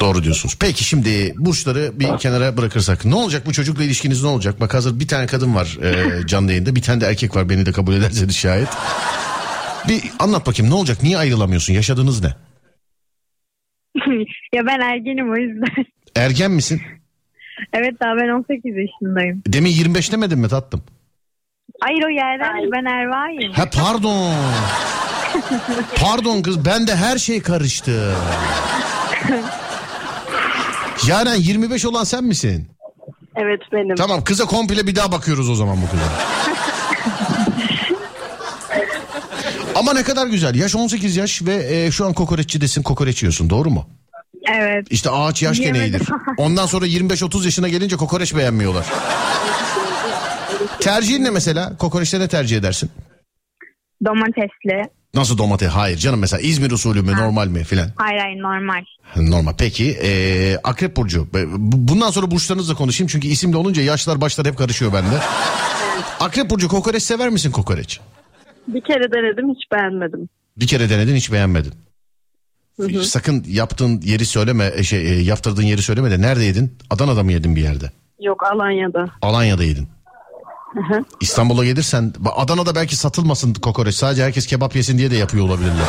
[0.00, 0.56] Doğru diyorsunuz.
[0.60, 4.60] Peki şimdi burçları bir kenara bırakırsak ne olacak bu çocukla ilişkiniz ne olacak?
[4.60, 7.66] Bak hazır bir tane kadın var e, canlı yayında bir tane de erkek var beni
[7.66, 8.68] de kabul ederseniz şayet.
[9.88, 12.28] Bir anlat bakayım ne olacak niye ayrılamıyorsun yaşadığınız ne?
[14.54, 15.86] ya ben ergenim o yüzden.
[16.16, 16.82] Ergen misin?
[17.72, 19.42] Evet daha ben 18 yaşındayım.
[19.46, 20.82] Demin 25 demedin mi tatlım?
[21.80, 23.52] Hayır o yerden ben Erva'yım.
[23.52, 24.34] Ha pardon.
[25.96, 28.14] Pardon kız ben de her şey karıştı.
[31.06, 32.68] Yaren 25 olan sen misin?
[33.36, 33.96] Evet benim.
[33.96, 36.04] Tamam kıza komple bir daha bakıyoruz o zaman bu kıza.
[39.74, 40.54] Ama ne kadar güzel.
[40.54, 41.54] Yaş 18 yaş ve
[41.84, 43.88] e, şu an kokoreççidesin kokoreç yiyorsun doğru mu?
[44.54, 44.86] Evet.
[44.90, 45.74] İşte ağaç yaş Yemedim.
[45.74, 46.08] geneğidir.
[46.36, 48.86] Ondan sonra 25-30 yaşına gelince kokoreç beğenmiyorlar.
[50.80, 51.76] Tercihin ne mesela?
[51.76, 52.90] Kokoreçte ne tercih edersin?
[54.04, 54.82] Domatesli.
[55.14, 55.68] Nasıl domates?
[55.68, 57.88] Hayır canım mesela İzmir usulü mü normal mi filan?
[57.96, 58.84] Hayır hayır normal.
[59.16, 59.52] Normal.
[59.58, 61.28] Peki e, Akrep Burcu.
[61.32, 65.18] Bu- Bundan sonra burçlarınızla konuşayım çünkü isimde olunca yaşlar başlar hep karışıyor bende.
[66.20, 68.00] Akrep Burcu kokoreç sever misin kokoreç?
[68.68, 70.28] Bir kere denedim hiç beğenmedim.
[70.56, 71.72] Bir kere denedin hiç beğenmedin.
[72.80, 73.04] Hı hı.
[73.04, 76.78] Sakın yaptığın yeri söyleme, e, şey, e, yaptırdığın yeri söyleme de nerede yedin?
[76.90, 77.90] Adana'da mı yedin bir yerde?
[78.20, 79.06] Yok Alanya'da.
[79.22, 79.88] Alanya'da yedin.
[80.74, 81.04] Hı hı.
[81.20, 83.94] İstanbul'a gelirsen Adana'da belki satılmasın kokoreç.
[83.94, 85.88] Sadece herkes kebap yesin diye de yapıyor olabilirler.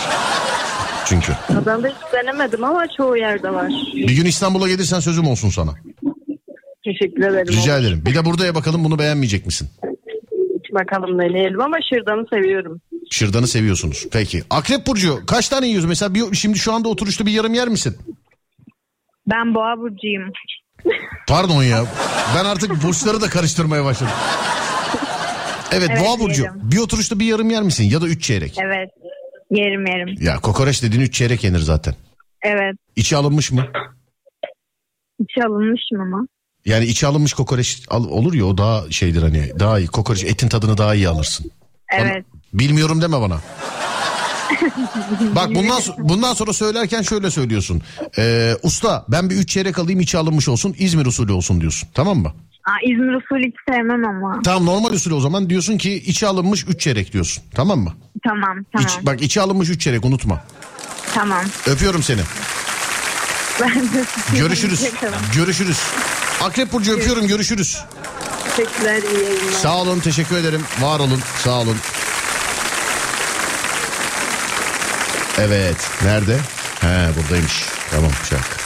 [1.05, 1.33] Çünkü.
[1.61, 3.71] Adana'da hiç denemedim ama çoğu yerde var.
[3.93, 5.71] Bir gün İstanbul'a gelirsen sözüm olsun sana.
[6.85, 7.47] Teşekkür ederim.
[7.47, 8.03] Rica ederim.
[8.05, 9.69] Bir de burada ye bakalım bunu beğenmeyecek misin?
[10.73, 12.81] Bakalım deneyelim ama şırdanı seviyorum.
[13.11, 14.07] Şırdanı seviyorsunuz.
[14.11, 14.43] Peki.
[14.49, 15.89] Akrep Burcu kaç tane yiyorsun?
[15.89, 17.97] Mesela bir, şimdi şu anda oturuşta bir yarım yer misin?
[19.27, 20.31] Ben boğa burcuyum.
[21.27, 21.85] Pardon ya.
[22.37, 24.13] Ben artık burçları da karıştırmaya başladım.
[25.71, 26.41] Evet, Evet, Boğa Burcu.
[26.43, 26.55] yerim.
[26.71, 27.83] Bir oturuşta bir yarım yer misin?
[27.83, 28.57] Ya da üç çeyrek?
[28.65, 28.89] Evet.
[29.51, 30.15] Yerim yerim.
[30.21, 31.95] Ya kokoreç dediğin üç çeyrek yenir zaten.
[32.41, 32.75] Evet.
[32.95, 33.65] İçi alınmış mı?
[35.19, 36.27] İçi alınmış mı ama?
[36.65, 39.87] Yani içi alınmış kokoreç al- olur ya o daha şeydir hani daha iyi.
[39.87, 41.51] Kokoreç etin tadını daha iyi alırsın.
[41.91, 42.25] Evet.
[42.53, 43.37] Bilmiyorum deme bana.
[45.35, 47.81] Bak bundan bundan sonra söylerken şöyle söylüyorsun.
[48.17, 51.89] Ee, usta ben bir üç çeyrek alayım içi alınmış olsun İzmir usulü olsun diyorsun.
[51.93, 52.33] Tamam mı?
[52.67, 54.41] Aa, İzmir usulü hiç sevmem ama.
[54.43, 57.43] Tamam normal usulü o zaman diyorsun ki içi alınmış üç çeyrek diyorsun.
[57.55, 57.93] Tamam mı?
[58.27, 58.87] Tamam tamam.
[58.87, 60.41] İç- bak içi alınmış üç çeyrek unutma.
[61.13, 61.43] Tamam.
[61.67, 62.21] Öpüyorum seni.
[63.61, 64.03] Ben de
[64.37, 64.89] Görüşürüz.
[65.35, 65.77] Görüşürüz.
[66.41, 67.83] Akrep Burcu öpüyorum görüşürüz.
[68.55, 69.51] Teşekkürler iyi yayınlar.
[69.61, 70.63] Sağ olun teşekkür ederim.
[70.81, 71.77] Var olun sağ olun.
[75.37, 76.37] Evet nerede?
[76.81, 77.65] He buradaymış.
[77.91, 78.63] Tamam şarkı.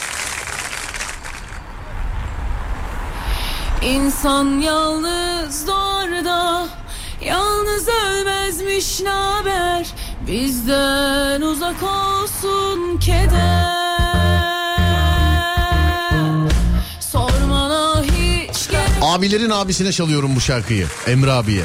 [3.81, 6.67] İnsan yalnız doğar da
[7.21, 9.87] Yalnız ölmezmiş naber
[10.27, 14.06] Bizden uzak olsun keder
[19.17, 20.87] Abilerin abisine çalıyorum bu şarkıyı.
[21.07, 21.63] Emre abiye.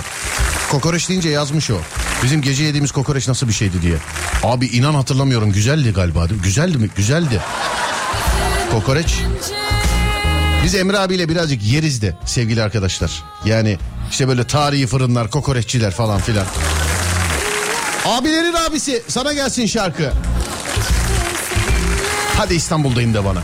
[0.70, 1.74] Kokoreç deyince yazmış o.
[2.22, 3.96] Bizim gece yediğimiz kokoreç nasıl bir şeydi diye.
[4.42, 5.52] Abi inan hatırlamıyorum.
[5.52, 6.44] Güzeldi galiba değil mi?
[6.44, 6.90] Güzeldi mi?
[6.96, 7.40] Güzeldi.
[8.70, 9.14] Kokoreç.
[10.64, 13.22] Biz Emre abiyle birazcık yeriz de sevgili arkadaşlar.
[13.44, 13.78] Yani
[14.10, 16.46] işte böyle tarihi fırınlar, kokoreççiler falan filan.
[18.04, 20.12] Abilerin abisi sana gelsin şarkı.
[22.36, 23.40] Hadi İstanbul'dayım de bana.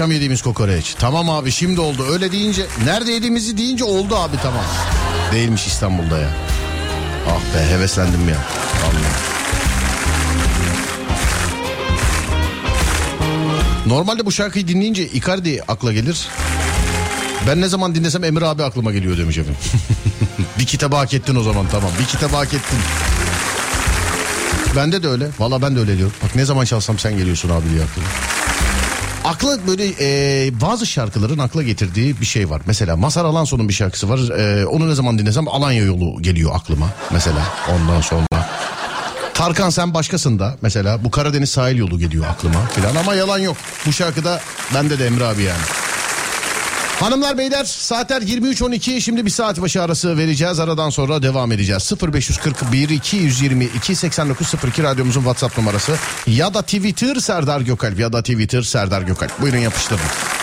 [0.00, 0.94] Akşam yediğimiz kokoreç.
[0.98, 2.06] Tamam abi şimdi oldu.
[2.12, 4.64] Öyle deyince nerede yediğimizi deyince oldu abi tamam.
[5.32, 6.28] Değilmiş İstanbul'da ya.
[7.28, 8.36] Ah be heveslendim ya.
[8.82, 9.12] Vallahi.
[13.86, 16.28] Normalde bu şarkıyı dinleyince Icardi akla gelir.
[17.46, 19.60] Ben ne zaman dinlesem Emir abi aklıma geliyor demiş efendim.
[20.58, 21.90] bir kitabı hak ettin o zaman tamam.
[22.00, 22.78] Bir kitabı hak ettin.
[24.76, 25.28] Bende de öyle.
[25.38, 26.14] Valla ben de öyle diyorum.
[26.24, 28.29] Bak ne zaman çalsam sen geliyorsun abi diye aklıma.
[29.30, 32.62] Akla böyle e, bazı şarkıların akla getirdiği bir şey var.
[32.66, 34.38] Mesela Mazhar Alanson'un bir şarkısı var.
[34.38, 36.86] E, onu ne zaman dinlesem Alanya yolu geliyor aklıma.
[37.10, 38.26] Mesela ondan sonra.
[39.34, 43.56] Tarkan sen başkasın da mesela bu Karadeniz sahil yolu geliyor aklıma filan ama yalan yok.
[43.86, 44.40] Bu şarkıda
[44.74, 45.62] bende de Emre abi yani.
[47.00, 50.58] Hanımlar beyler saatler 23.12 şimdi bir saat başı arası vereceğiz.
[50.58, 51.92] Aradan sonra devam edeceğiz.
[52.02, 55.96] 0541 222 8902 radyomuzun whatsapp numarası
[56.26, 59.40] ya da twitter Serdar Gökalp ya da twitter Serdar Gökalp.
[59.40, 60.39] Buyurun yapıştırın.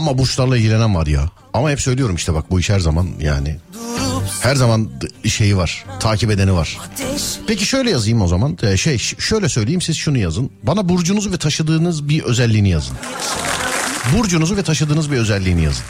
[0.00, 3.56] Ama burçlarla ilgilenen var ya ama hep söylüyorum işte bak bu iş her zaman yani
[4.40, 4.90] her zaman
[5.28, 6.78] şeyi var takip edeni var.
[7.46, 8.58] Peki şöyle yazayım o zaman.
[8.62, 10.50] Ee, şey şöyle söyleyeyim siz şunu yazın.
[10.62, 12.96] Bana burcunuzu ve taşıdığınız bir özelliğini yazın.
[14.16, 15.84] Burcunuzu ve taşıdığınız bir özelliğini yazın.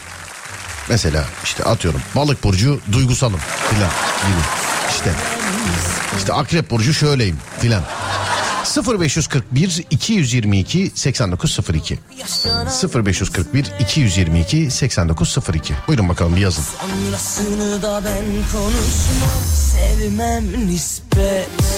[0.89, 3.91] Mesela işte atıyorum balık burcu duygusalım filan
[4.27, 4.43] gibi.
[4.91, 5.13] İşte
[6.19, 7.83] işte akrep burcu şöyleyim filan.
[8.77, 11.99] 0541 222 8902
[12.95, 16.63] 0541 222 8902 Buyurun bakalım bir yazın.
[16.63, 21.70] Sonrasını da ben konuşmam Sevmem nispet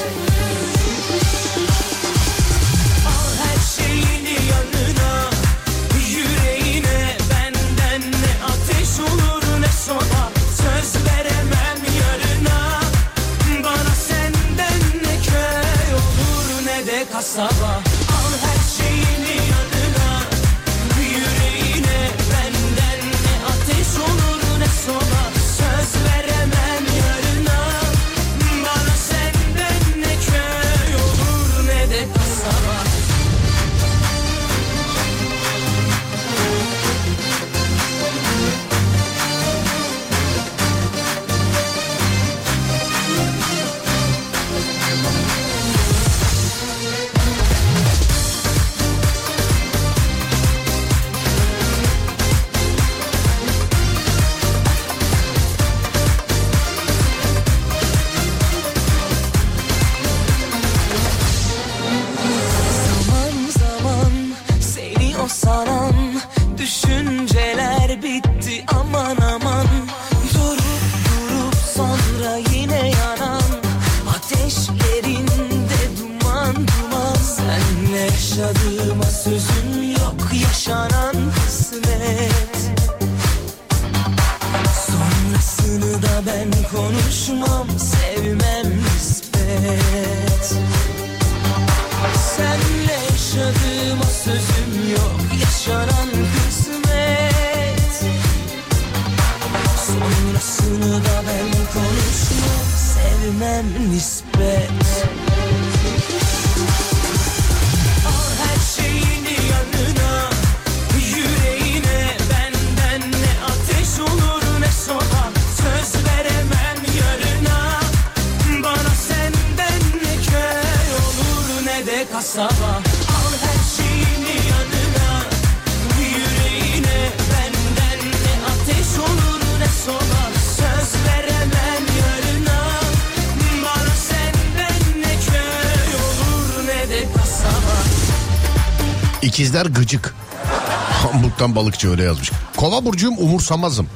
[141.54, 142.30] Balıkçı öyle yazmış.
[142.56, 143.86] Kova burcuyum umursamazım.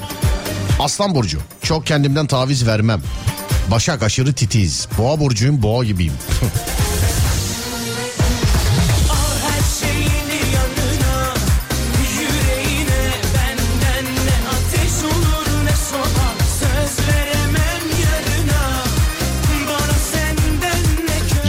[0.81, 1.39] Aslan burcu.
[1.63, 3.03] Çok kendimden taviz vermem.
[3.71, 4.89] Başak aşırı titiz.
[4.99, 6.13] Boğa burcuyum boğa gibiyim.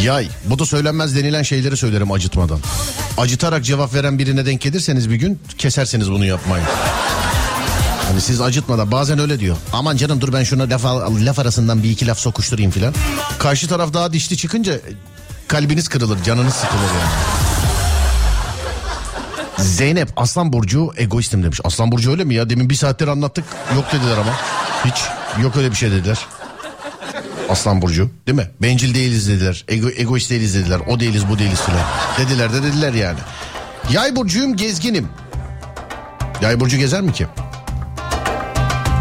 [0.08, 0.28] Yay.
[0.46, 2.60] Bu da söylenmez denilen şeyleri söylerim acıtmadan.
[3.18, 6.66] Acıtarak cevap veren birine denk gelirseniz bir gün keserseniz bunu yapmayın.
[8.08, 9.58] Hani siz acıtmadan bazen öyle diyor.
[9.74, 10.86] Aman canım dur ben şuna laf,
[11.26, 12.94] laf arasından bir iki laf sokuşturayım filan.
[13.40, 14.80] Karşı taraf daha dişli çıkınca
[15.48, 17.12] kalbiniz kırılır canınız sıkılır yani.
[19.60, 21.60] Zeynep Aslan Burcu egoistim demiş.
[21.64, 22.50] Aslan Burcu öyle mi ya?
[22.50, 23.46] Demin bir saattir anlattık.
[23.76, 24.34] Yok dediler ama.
[24.86, 25.04] Hiç
[25.44, 26.26] yok öyle bir şey dediler.
[27.50, 28.48] Aslan Burcu değil mi?
[28.62, 29.66] Bencil değiliz dediler.
[29.68, 30.80] Ego, egoist değiliz dediler.
[30.88, 31.82] O değiliz bu değiliz filan.
[32.18, 33.20] Dediler de dediler yani.
[33.92, 35.08] Yay Burcu'yum gezginim.
[36.42, 37.28] Yay Burcu gezer mi ki?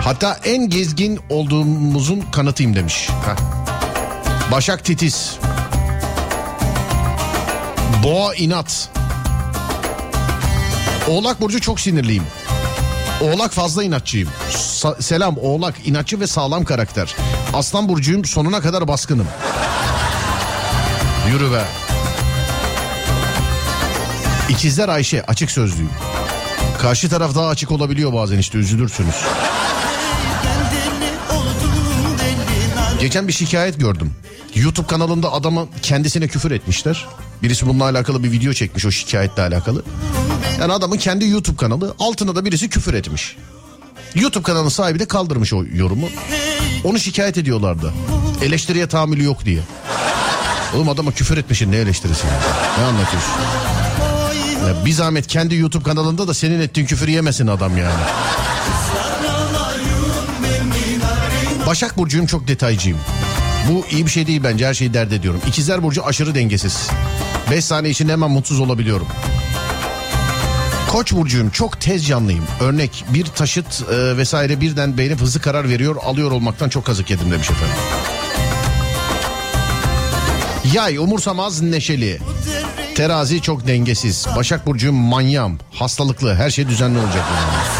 [0.04, 3.08] Hatta en gezgin olduğumuzun kanıtıyım demiş.
[3.26, 3.36] Heh.
[4.52, 5.36] Başak Titiz.
[8.04, 8.88] Boğa inat.
[11.08, 12.22] Oğlak Burcu çok sinirliyim.
[13.20, 14.28] Oğlak fazla inatçıyım.
[14.50, 17.16] Sa- selam Oğlak inatçı ve sağlam karakter.
[17.56, 19.26] Aslan Burcu'yum sonuna kadar baskınım.
[21.30, 21.64] Yürü be.
[24.48, 25.90] İkizler Ayşe açık sözlüyüm.
[26.78, 29.14] Karşı taraf daha açık olabiliyor bazen işte üzülürsünüz.
[33.00, 34.12] Geçen bir şikayet gördüm.
[34.54, 37.06] YouTube kanalında adamı kendisine küfür etmişler.
[37.42, 39.82] Birisi bununla alakalı bir video çekmiş o şikayetle alakalı.
[40.60, 43.36] Yani adamın kendi YouTube kanalı altına da birisi küfür etmiş.
[44.14, 46.08] YouTube kanalının sahibi de kaldırmış o yorumu.
[46.84, 47.92] Onu şikayet ediyorlardı.
[48.42, 49.60] Eleştiriye tahammülü yok diye.
[50.76, 52.26] Oğlum adama küfür etmişsin ne eleştirisi?
[52.78, 53.32] Ne anlatıyorsun?
[54.68, 58.02] Ya bir zahmet kendi YouTube kanalında da senin ettiğin küfür yemesin adam yani.
[61.66, 62.98] Başak Burcu'yum çok detaycıyım.
[63.70, 65.40] Bu iyi bir şey değil bence her şeyi dert ediyorum.
[65.48, 66.88] İkizler Burcu aşırı dengesiz.
[67.50, 69.06] 5 saniye içinde hemen mutsuz olabiliyorum.
[70.88, 72.44] Koç burcuyum çok tez canlıyım.
[72.60, 77.30] Örnek bir taşıt e, vesaire birden beğenip hızlı karar veriyor alıyor olmaktan çok kazık yedim
[77.30, 77.76] demiş efendim.
[80.74, 82.20] Yay umursamaz neşeli.
[82.94, 84.26] Terazi çok dengesiz.
[84.36, 85.58] Başak burcuyum manyam.
[85.72, 87.24] Hastalıklı her şey düzenli olacak.
[87.36, 87.75] yani.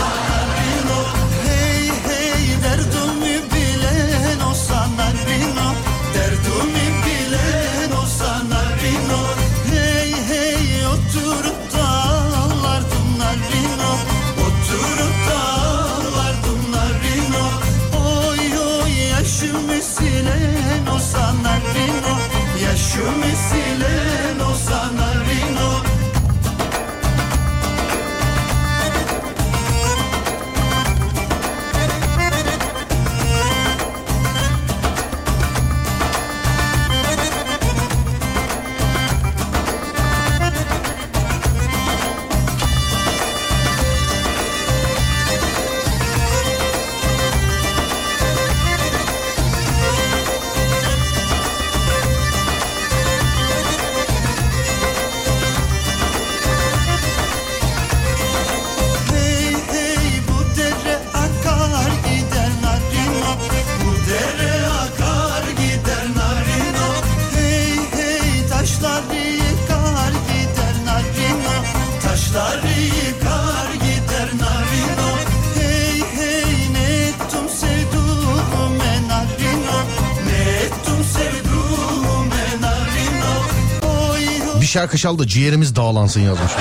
[84.76, 86.52] Şarkı çal ciğerimiz dağlansın yazmış.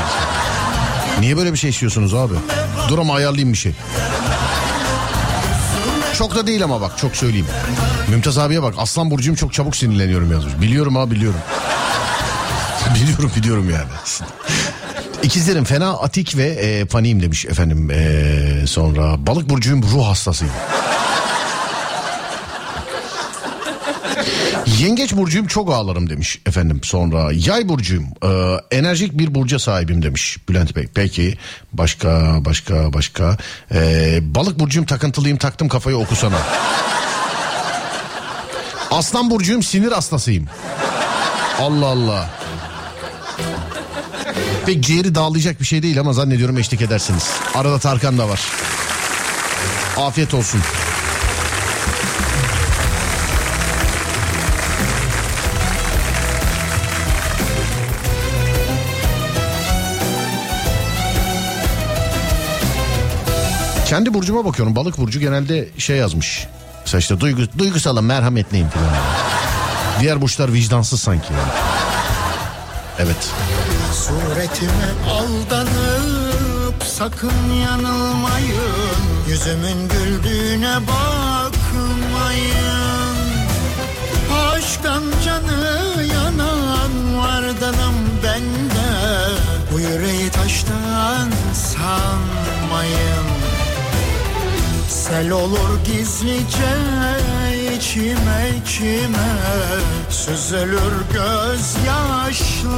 [1.19, 2.33] Niye böyle bir şey istiyorsunuz abi?
[2.89, 3.71] Dur ama ayarlayayım bir şey.
[6.17, 7.45] Çok da değil ama bak çok söyleyeyim.
[8.09, 10.53] Mümtaz abiye bak Aslan Burcu'yum çok çabuk sinirleniyorum yazmış.
[10.61, 11.39] Biliyorum abi biliyorum.
[12.95, 14.27] biliyorum biliyorum yani.
[15.23, 19.27] İkizlerim fena atik ve e, paniğim demiş efendim e, sonra.
[19.27, 20.53] Balık burcuyum ruh hastasıyım.
[24.79, 27.31] Yengeç burcuyum çok ağlarım demiş efendim sonra.
[27.33, 30.87] Yay burcuyum e, enerjik bir burca sahibim demiş Bülent Bey.
[30.95, 31.37] Peki
[31.73, 33.37] başka başka başka.
[33.71, 36.37] E, balık burcuyum takıntılıyım taktım kafayı okusana.
[38.91, 40.47] Aslan burcuyum sinir hastasıyım.
[41.59, 42.29] Allah Allah.
[44.65, 47.29] Pek ciğeri dağılayacak bir şey değil ama zannediyorum eşlik edersiniz.
[47.55, 48.41] Arada Tarkan da var.
[49.97, 50.61] Afiyet olsun.
[63.95, 64.75] Kendi burcuma bakıyorum.
[64.75, 66.47] Balık burcu genelde şey yazmış.
[66.85, 68.89] Mesela işte duygu, duygusalım, merhametliyim falan.
[69.99, 71.33] Diğer burçlar vicdansız sanki.
[71.33, 71.51] Yani.
[72.99, 73.31] Evet.
[73.93, 78.97] Suretime aldanıp sakın yanılmayın
[79.29, 82.35] Yüzümün güldüğüne bakmayın
[84.53, 88.89] Aşktan canı yanan vardanım bende
[89.73, 93.34] Bu yüreği taştan sanmayın
[95.09, 96.73] Sel olur gizlice
[97.75, 99.31] içime içime.
[100.09, 102.75] Süzülür gözyaşlarım.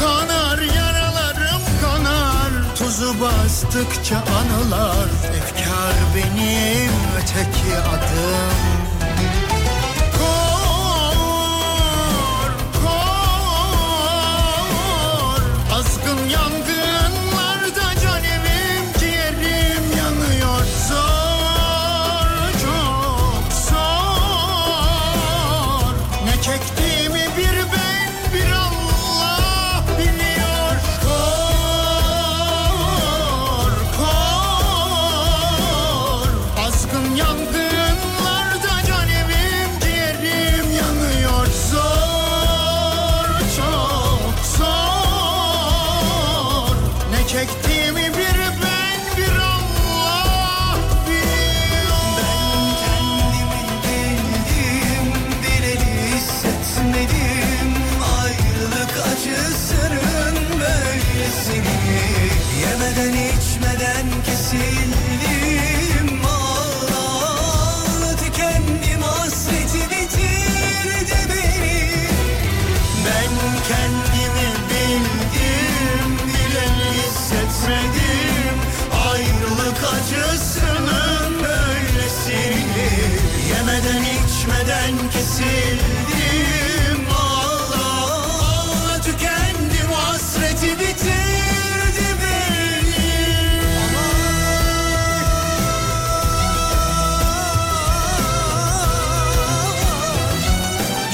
[0.00, 2.74] Kanar yaralarım kanar.
[2.76, 5.08] Tuzu bastıkça anılar.
[5.36, 8.77] Efkar benim öteki adım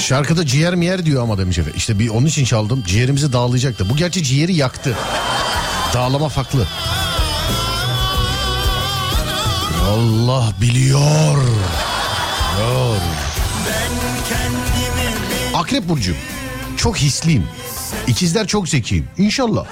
[0.05, 1.77] Şarkıda ciğer mi yer diyor ama demiş efendim.
[1.77, 2.83] İşte bir onun için çaldım.
[2.87, 3.89] Ciğerimizi dağılayacaktı.
[3.89, 4.97] Bu gerçi ciğeri yaktı.
[5.93, 6.67] Dağlama farklı.
[9.89, 11.37] Allah biliyor.
[12.57, 12.97] Biliyor.
[15.53, 16.13] Akrep Burcu.
[16.77, 17.43] Çok hisliyim.
[18.07, 19.07] İkizler çok zekiyim.
[19.17, 19.65] İnşallah.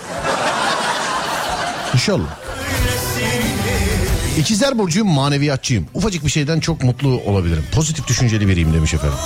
[1.93, 2.37] İnşallah.
[4.37, 5.87] İkizler Burcu'yum maneviyatçıyım.
[5.93, 7.65] Ufacık bir şeyden çok mutlu olabilirim.
[7.71, 9.17] Pozitif düşünceli biriyim demiş efendim.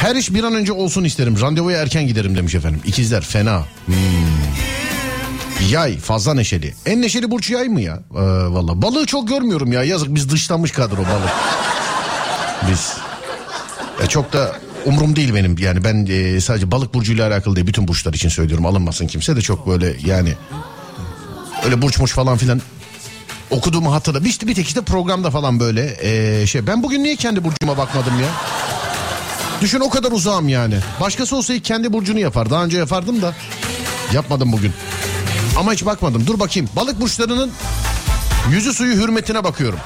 [0.00, 1.40] Her iş bir an önce olsun isterim.
[1.40, 2.80] Randevuya erken giderim demiş efendim.
[2.86, 3.64] İkizler fena.
[3.86, 3.94] Hmm.
[5.70, 6.74] Yay fazla neşeli.
[6.86, 7.98] En neşeli burç yay mı ya?
[8.14, 8.18] Ee,
[8.52, 9.84] Valla balığı çok görmüyorum ya.
[9.84, 11.30] Yazık biz dışlanmış kadro balık.
[12.70, 12.92] Biz.
[14.02, 14.56] E, çok da
[14.86, 15.58] umurum değil benim.
[15.58, 17.66] Yani ben e, sadece balık burcuyla alakalı değil.
[17.66, 18.66] Bütün burçlar için söylüyorum.
[18.66, 20.34] Alınmasın kimse de çok böyle yani.
[21.64, 22.60] Öyle burçmuş falan filan
[23.50, 24.24] okuduğumu hatırla.
[24.24, 26.66] Bir, bir tek işte programda falan böyle e, şey.
[26.66, 28.28] Ben bugün niye kendi burcuma bakmadım ya?
[29.60, 30.78] Düşün o kadar uzağım yani.
[31.00, 32.50] Başkası olsa ilk kendi burcunu yapar.
[32.50, 33.34] Daha önce yapardım da
[34.12, 34.72] yapmadım bugün.
[35.56, 36.26] Ama hiç bakmadım.
[36.26, 36.68] Dur bakayım.
[36.76, 37.50] Balık burçlarının
[38.50, 39.78] yüzü suyu hürmetine bakıyorum.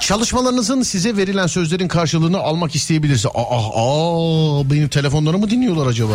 [0.00, 3.28] Çalışmalarınızın size verilen sözlerin karşılığını almak isteyebilirse.
[3.28, 6.12] Aa, aa benim telefonlarımı dinliyorlar acaba?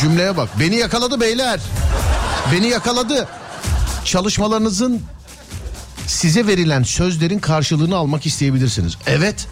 [0.00, 0.48] Cümleye bak.
[0.60, 1.60] Beni yakaladı beyler.
[2.52, 3.28] Beni yakaladı.
[4.04, 5.02] Çalışmalarınızın
[6.06, 8.96] size verilen sözlerin karşılığını almak isteyebilirsiniz.
[9.06, 9.46] Evet.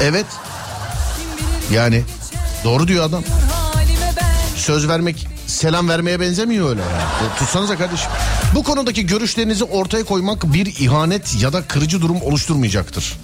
[0.00, 0.26] Evet.
[1.72, 2.02] Yani
[2.64, 3.22] doğru diyor adam.
[4.56, 6.80] Söz vermek selam vermeye benzemiyor öyle.
[6.80, 7.30] Yani.
[7.38, 8.10] Tutsanıza kardeşim.
[8.54, 13.14] Bu konudaki görüşlerinizi ortaya koymak bir ihanet ya da kırıcı durum oluşturmayacaktır.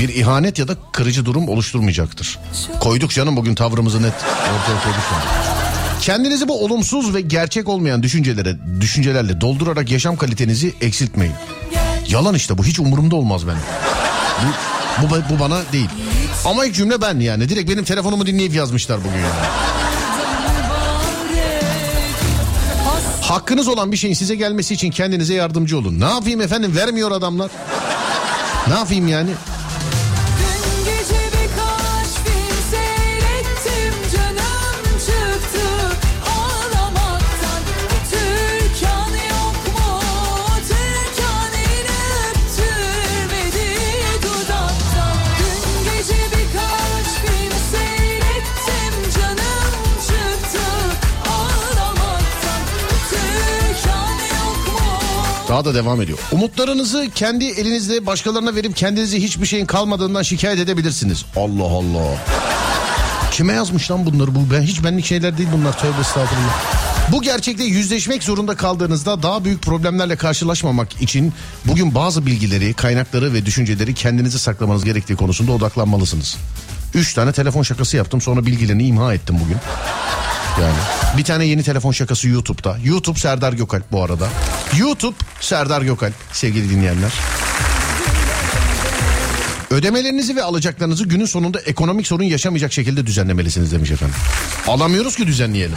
[0.00, 2.38] Bir ihanet ya da kırıcı durum oluşturmayacaktır.
[2.80, 5.02] Koyduk canım bugün tavrımızı net ortaya koyduk.
[5.12, 5.44] yani.
[6.00, 11.34] Kendinizi bu olumsuz ve gerçek olmayan düşüncelere, düşüncelerle doldurarak yaşam kalitenizi eksiltmeyin.
[12.08, 13.58] Yalan işte bu hiç umurumda olmaz benim.
[15.02, 15.88] Bu, bu, bu bana değil.
[16.44, 17.48] Ama ilk cümle ben yani.
[17.48, 19.48] Direkt benim telefonumu dinleyip yazmışlar bugün yani.
[23.20, 26.00] Hakkınız olan bir şeyin size gelmesi için kendinize yardımcı olun.
[26.00, 27.50] Ne yapayım efendim vermiyor adamlar.
[28.68, 29.30] Ne yapayım yani?
[55.54, 56.18] Daha da devam ediyor.
[56.32, 61.24] Umutlarınızı kendi elinizle başkalarına verip kendinize hiçbir şeyin kalmadığından şikayet edebilirsiniz.
[61.36, 62.16] Allah Allah.
[63.30, 64.38] Kime yazmış lan bunları bu?
[64.54, 65.78] Ben hiç benlik şeyler değil bunlar.
[65.78, 66.62] Tövbe estağfurullah.
[67.12, 71.32] Bu gerçekle yüzleşmek zorunda kaldığınızda daha büyük problemlerle karşılaşmamak için
[71.64, 76.36] bugün bazı bilgileri, kaynakları ve düşünceleri kendinize saklamanız gerektiği konusunda odaklanmalısınız.
[76.94, 79.56] Üç tane telefon şakası yaptım sonra bilgilerini imha ettim bugün.
[80.60, 80.76] Yani
[81.18, 82.76] bir tane yeni telefon şakası YouTube'da.
[82.84, 84.28] YouTube Serdar Gökalp bu arada.
[84.78, 87.12] YouTube Serdar Gökalp sevgili dinleyenler.
[89.70, 94.16] Ödemelerinizi ve alacaklarınızı günün sonunda ekonomik sorun yaşamayacak şekilde düzenlemelisiniz demiş efendim.
[94.66, 95.76] Alamıyoruz ki düzenleyelim.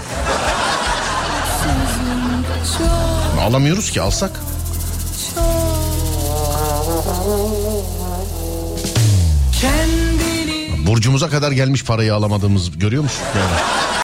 [3.41, 4.31] Alamıyoruz ki alsak.
[10.87, 13.21] Burcumuza kadar gelmiş parayı alamadığımız görüyor musun?
[13.35, 13.96] Yani.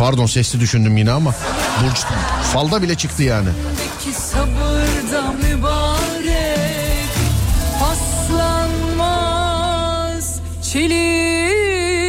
[0.00, 1.34] Pardon sesli düşündüm yine ama
[1.82, 2.04] burç
[2.52, 3.48] falda bile çıktı yani.
[4.18, 7.10] Sabırda mübarek
[7.80, 9.10] paslanmaz
[10.72, 12.00] çelikten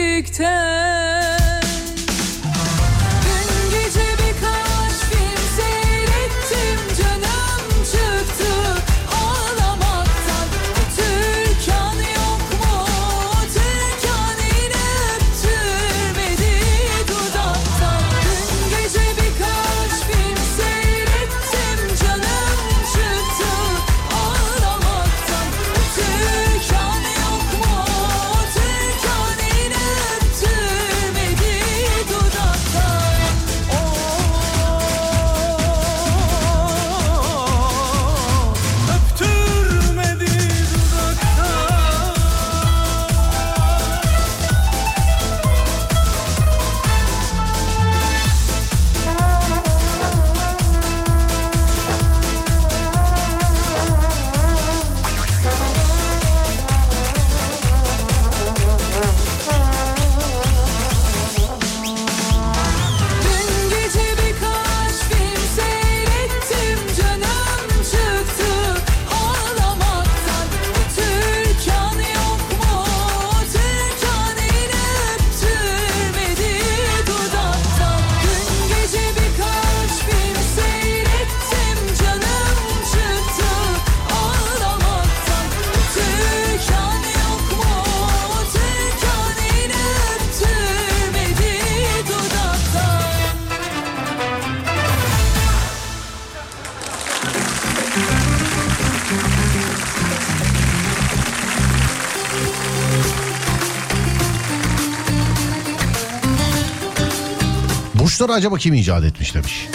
[108.31, 109.67] Burçları acaba kim icat etmiş demiş.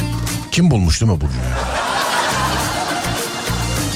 [0.53, 1.33] Kim bulmuş değil mi Burcu?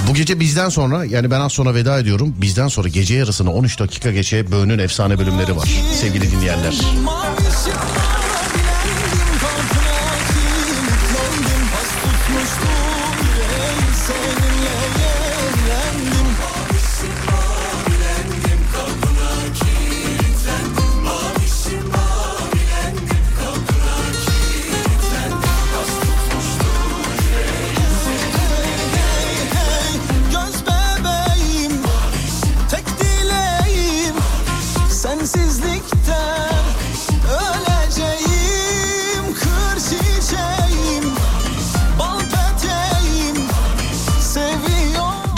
[0.09, 2.35] Bu gece bizden sonra yani ben az sonra veda ediyorum.
[2.37, 6.75] Bizden sonra gece yarısını 13 dakika geçe Böğün'ün efsane bölümleri var sevgili dinleyenler.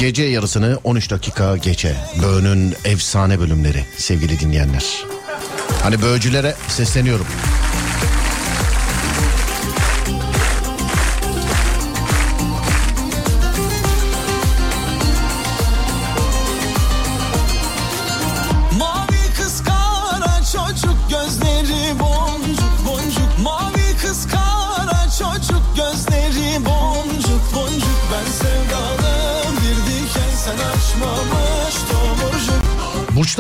[0.02, 5.04] Gece yarısını 13 dakika geçe Böğün'ün efsane bölümleri sevgili dinleyenler.
[5.82, 7.26] Hani böğcülere sesleniyorum.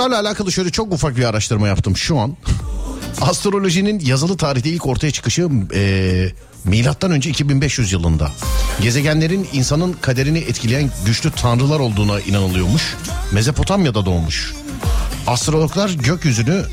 [0.02, 2.36] Burçlarla alakalı şöyle çok ufak bir araştırma yaptım şu an.
[3.20, 6.32] Astrolojinin yazılı tarihte ilk ortaya çıkışı eee,
[6.64, 8.32] milattan önce 2500 yılında.
[8.80, 12.96] Gezegenlerin insanın kaderini etkileyen güçlü tanrılar olduğuna inanılıyormuş.
[13.32, 14.54] Mezopotamya'da doğmuş.
[15.26, 16.64] Astrologlar gökyüzünü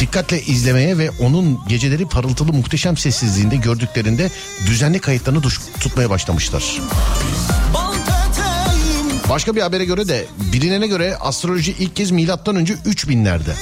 [0.00, 4.30] dikkatle izlemeye ve onun geceleri parıltılı muhteşem sessizliğinde gördüklerinde
[4.66, 5.42] düzenli kayıtlarını
[5.80, 6.78] tutmaya başlamışlar.
[9.30, 13.52] Başka bir habere göre de bilinene göre astroloji ilk kez milattan önce 3000'lerde.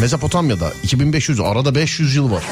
[0.00, 2.42] Mezopotamya'da 2500 arada 500 yıl var.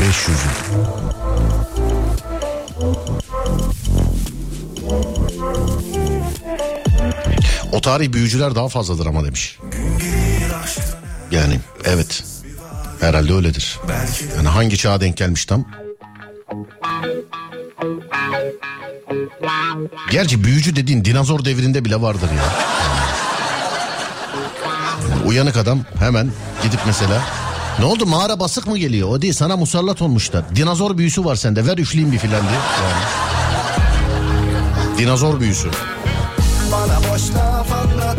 [0.00, 1.09] Beş yüz yıl.
[7.72, 9.58] O tarih büyücüler daha fazladır ama demiş.
[11.30, 12.24] Yani evet.
[13.00, 13.78] Herhalde öyledir.
[14.36, 15.64] Yani hangi çağa denk gelmiş tam?
[20.10, 22.54] Gerçi büyücü dediğin dinozor devrinde bile vardır ya.
[25.26, 26.30] Uyanık adam hemen
[26.62, 27.22] gidip mesela
[27.78, 29.08] ne oldu mağara basık mı geliyor?
[29.08, 30.56] O değil sana musallat olmuşlar.
[30.56, 32.52] Dinozor büyüsü var sende ver üfleyeyim bir filan diye.
[32.52, 33.02] Yani.
[34.98, 35.70] Dinozor büyüsü.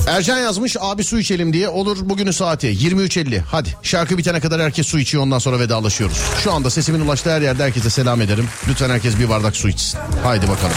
[0.08, 4.88] Ercan yazmış abi su içelim diye olur bugünün saati 23.50 hadi şarkı bitene kadar herkes
[4.88, 6.18] su içiyor ondan sonra vedalaşıyoruz.
[6.44, 8.48] Şu anda sesimin ulaştığı her yerde herkese selam ederim.
[8.70, 10.00] Lütfen herkes bir bardak su içsin.
[10.24, 10.76] Haydi bakalım.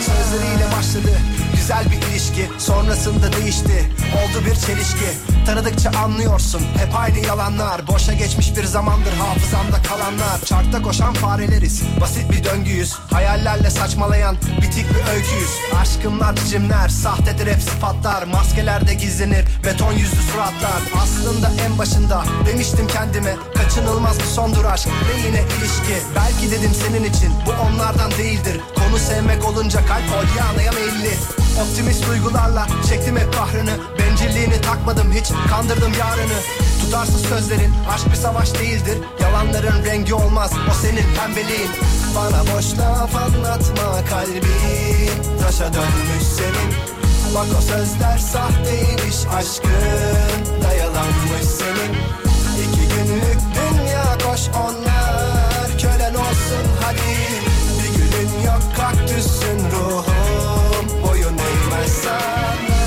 [0.00, 1.18] Sözleriyle başladı
[1.62, 3.90] güzel bir ilişki Sonrasında değişti.
[4.14, 5.10] Oldu bir çelişki.
[5.46, 7.86] Tanıdıkça anlıyorsun hep aynı yalanlar.
[7.86, 10.40] Boşa geçmiş bir zamandır hafızamda kalanlar.
[10.44, 12.92] Çarkta koşan fareleriz basit bir döngüyüz.
[12.92, 15.50] Hayallerle saçmalayan bitik bir öyküyüz.
[15.80, 18.22] Aşkımlar biçimler sahtedir hep sıfatlar.
[18.22, 21.02] Maskelerde gizlenir beton yüzlü suratlar.
[21.02, 26.06] Aslında en başında demiştim kendime Kaçınılmaz bir sondur aşk ve yine ilişki.
[26.16, 28.60] Belki dedim senin için bu onlardan değildir.
[28.74, 31.12] Konu sevmek olunca kalp polyanaya meyilli
[31.62, 33.70] Optimist duygularla çektim hep kahrını.
[33.98, 36.38] Bencilliğini takmadım hiç kandırdım yarını.
[36.80, 38.98] Tutarsız sözlerin aşk bir savaş değildir.
[39.20, 41.70] Yalanların rengi olmaz o senin pembeliğin.
[42.16, 44.42] Bana boş laf anlatma kalbim
[45.42, 46.72] Taşa dönmüş senin.
[47.34, 50.62] Bak o sözler sahteymiş aşkın.
[50.64, 51.92] Da yalanmış senin.
[52.62, 55.78] İki günlük dünya koş onlar.
[55.78, 57.18] Kölen olsun hadi.
[57.78, 60.11] Bir gülün yok kaktüsün eğmezsen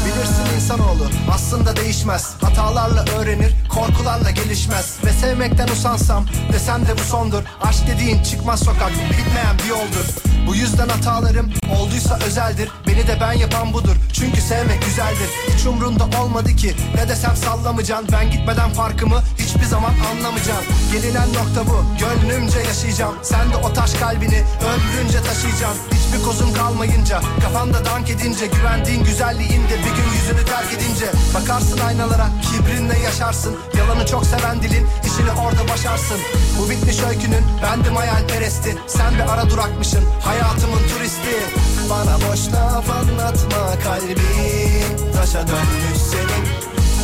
[0.06, 2.34] Bilirsin insanoğlu aslında değişmez.
[2.42, 4.98] Hatalarla öğrenir korkularla gelişmez.
[5.06, 7.44] Ve sevmekten usansam desem de bu sondur.
[7.62, 10.06] Aşk dediğin çıkmaz sokak bitmeyen bir yoldur.
[10.48, 12.70] Bu yüzden hatalarım olduysa özeldir.
[12.88, 13.96] Beni de ben yapan budur.
[14.14, 15.30] Çünkü sevmek güzeldir.
[15.56, 16.76] Hiç umrunda olmadı ki.
[16.96, 18.10] Ne desem sallamayacaksın.
[18.12, 20.76] Ben gitmeden farkımı hiçbir zaman anlamayacaksın.
[20.92, 21.86] Gelinen nokta bu.
[22.00, 23.16] Gönlümce yaşayacağım.
[23.24, 29.78] Sen de o taş kalbini ömrünce taşıyacaksın Hiçbir kozun kalmayınca kafanda dank edince Güvendiğin güzelliğinde
[29.78, 33.56] bir gün yüzünü terk edince Bakarsın aynalara kibrinle yaşarsın.
[33.78, 36.18] Yalanı çok seven dilin işini orada başarsın.
[36.60, 41.36] Bu bitmiş öykünün bendim hayalperesti Sen bir ara durakmışsın hayatımın turisti.
[41.90, 44.20] Bana boş laf anlatma kalbim
[45.16, 46.46] Taşa dönmüş senin.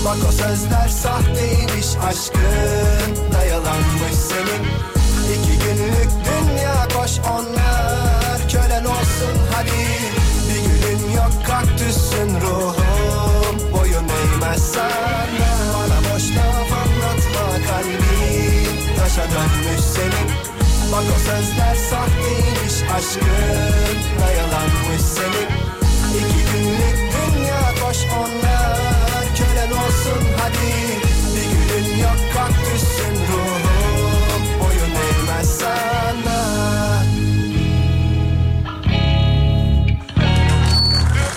[0.05, 4.63] Bak o sözler sahteymiş aşkın da yalanmış senin.
[5.33, 8.20] İki günlük dünya koş onlar
[8.51, 9.81] kölen olsun hadi.
[10.47, 13.73] Bir gülün yok kaktüsün ruhum.
[13.73, 15.25] Boyun eğmez sana.
[15.73, 20.27] Bana boş laf anlatma kalbin taşa dönmüş senin.
[20.91, 23.97] Bak o sözler sahteymiş aşkın.
[24.21, 25.49] Da yalanmış senin.
[26.19, 28.81] İki günlük dünya koş onlar.
[29.37, 30.40] Kölen olsun hadi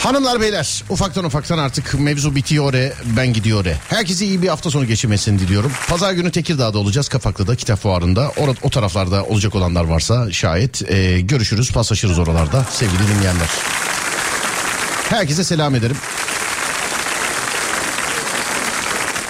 [0.05, 3.77] Hanımlar beyler ufaktan ufaktan artık mevzu bitiyor e, ben gidiyor e.
[3.89, 5.73] Herkese iyi bir hafta sonu geçirmesini diliyorum.
[5.89, 8.33] Pazar günü Tekirdağ'da olacağız Kafaklı'da kitap fuarında.
[8.37, 13.49] Orada, o taraflarda olacak olanlar varsa şayet e, görüşürüz paslaşırız oralarda sevgili dinleyenler.
[15.09, 15.97] Herkese selam ederim.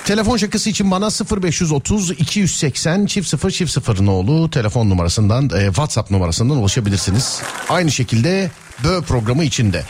[0.04, 1.08] Telefon şakası için bana
[1.42, 7.40] 0530 280 çift 0 çift 0 nolu telefon numarasından e, WhatsApp numarasından ulaşabilirsiniz.
[7.68, 8.50] Aynı şekilde
[8.84, 9.84] Bö programı içinde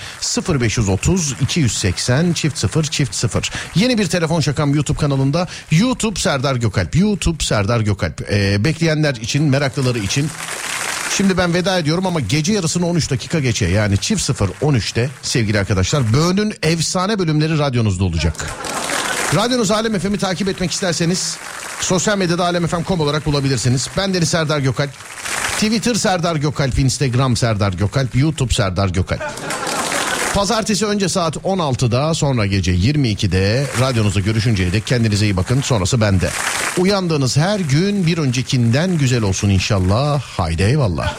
[0.49, 3.51] 0530 280 çift 0 çift 0.
[3.75, 6.97] Yeni bir telefon şakam YouTube kanalında YouTube Serdar Gökalp.
[6.97, 8.33] YouTube Serdar Gökalp.
[8.33, 10.31] E, bekleyenler için meraklıları için
[11.17, 15.59] Şimdi ben veda ediyorum ama gece yarısını 13 dakika geçe yani çift 0 13'te sevgili
[15.59, 18.51] arkadaşlar Bö'nün efsane bölümleri radyonuzda olacak.
[19.35, 21.37] Radyonuz Alem FM'i takip etmek isterseniz
[21.81, 23.89] sosyal medyada alemfm.com olarak bulabilirsiniz.
[23.97, 24.91] Ben Deniz Serdar Gökalp.
[25.55, 29.23] Twitter Serdar Gökalp, Instagram Serdar Gökalp, YouTube Serdar Gökalp.
[30.35, 36.31] Pazartesi önce saat 16'da sonra gece 22'de radyonuzda görüşünceye dek kendinize iyi bakın sonrası bende.
[36.79, 40.23] Uyandığınız her gün bir öncekinden güzel olsun inşallah.
[40.23, 41.17] Haydi eyvallah.